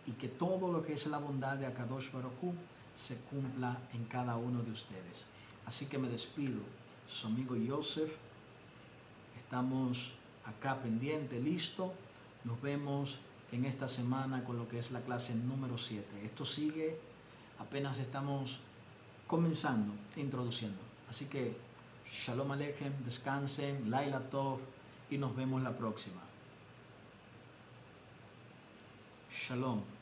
[0.06, 2.52] y que todo lo que es la bondad de Akadosh Baruj
[2.94, 5.26] se cumpla en cada uno de ustedes.
[5.64, 6.60] Así que me despido,
[7.08, 8.12] su amigo Joseph,
[9.38, 10.12] estamos
[10.46, 11.92] acá pendiente, listo,
[12.44, 13.18] nos vemos
[13.52, 16.24] en esta semana con lo que es la clase número 7.
[16.24, 16.98] Esto sigue,
[17.58, 18.60] apenas estamos
[19.26, 20.78] comenzando, introduciendo.
[21.08, 21.56] Así que
[22.10, 24.60] Shalom Aleichem, descansen, Laila Tov
[25.10, 26.20] y nos vemos la próxima.
[29.30, 29.93] Shalom.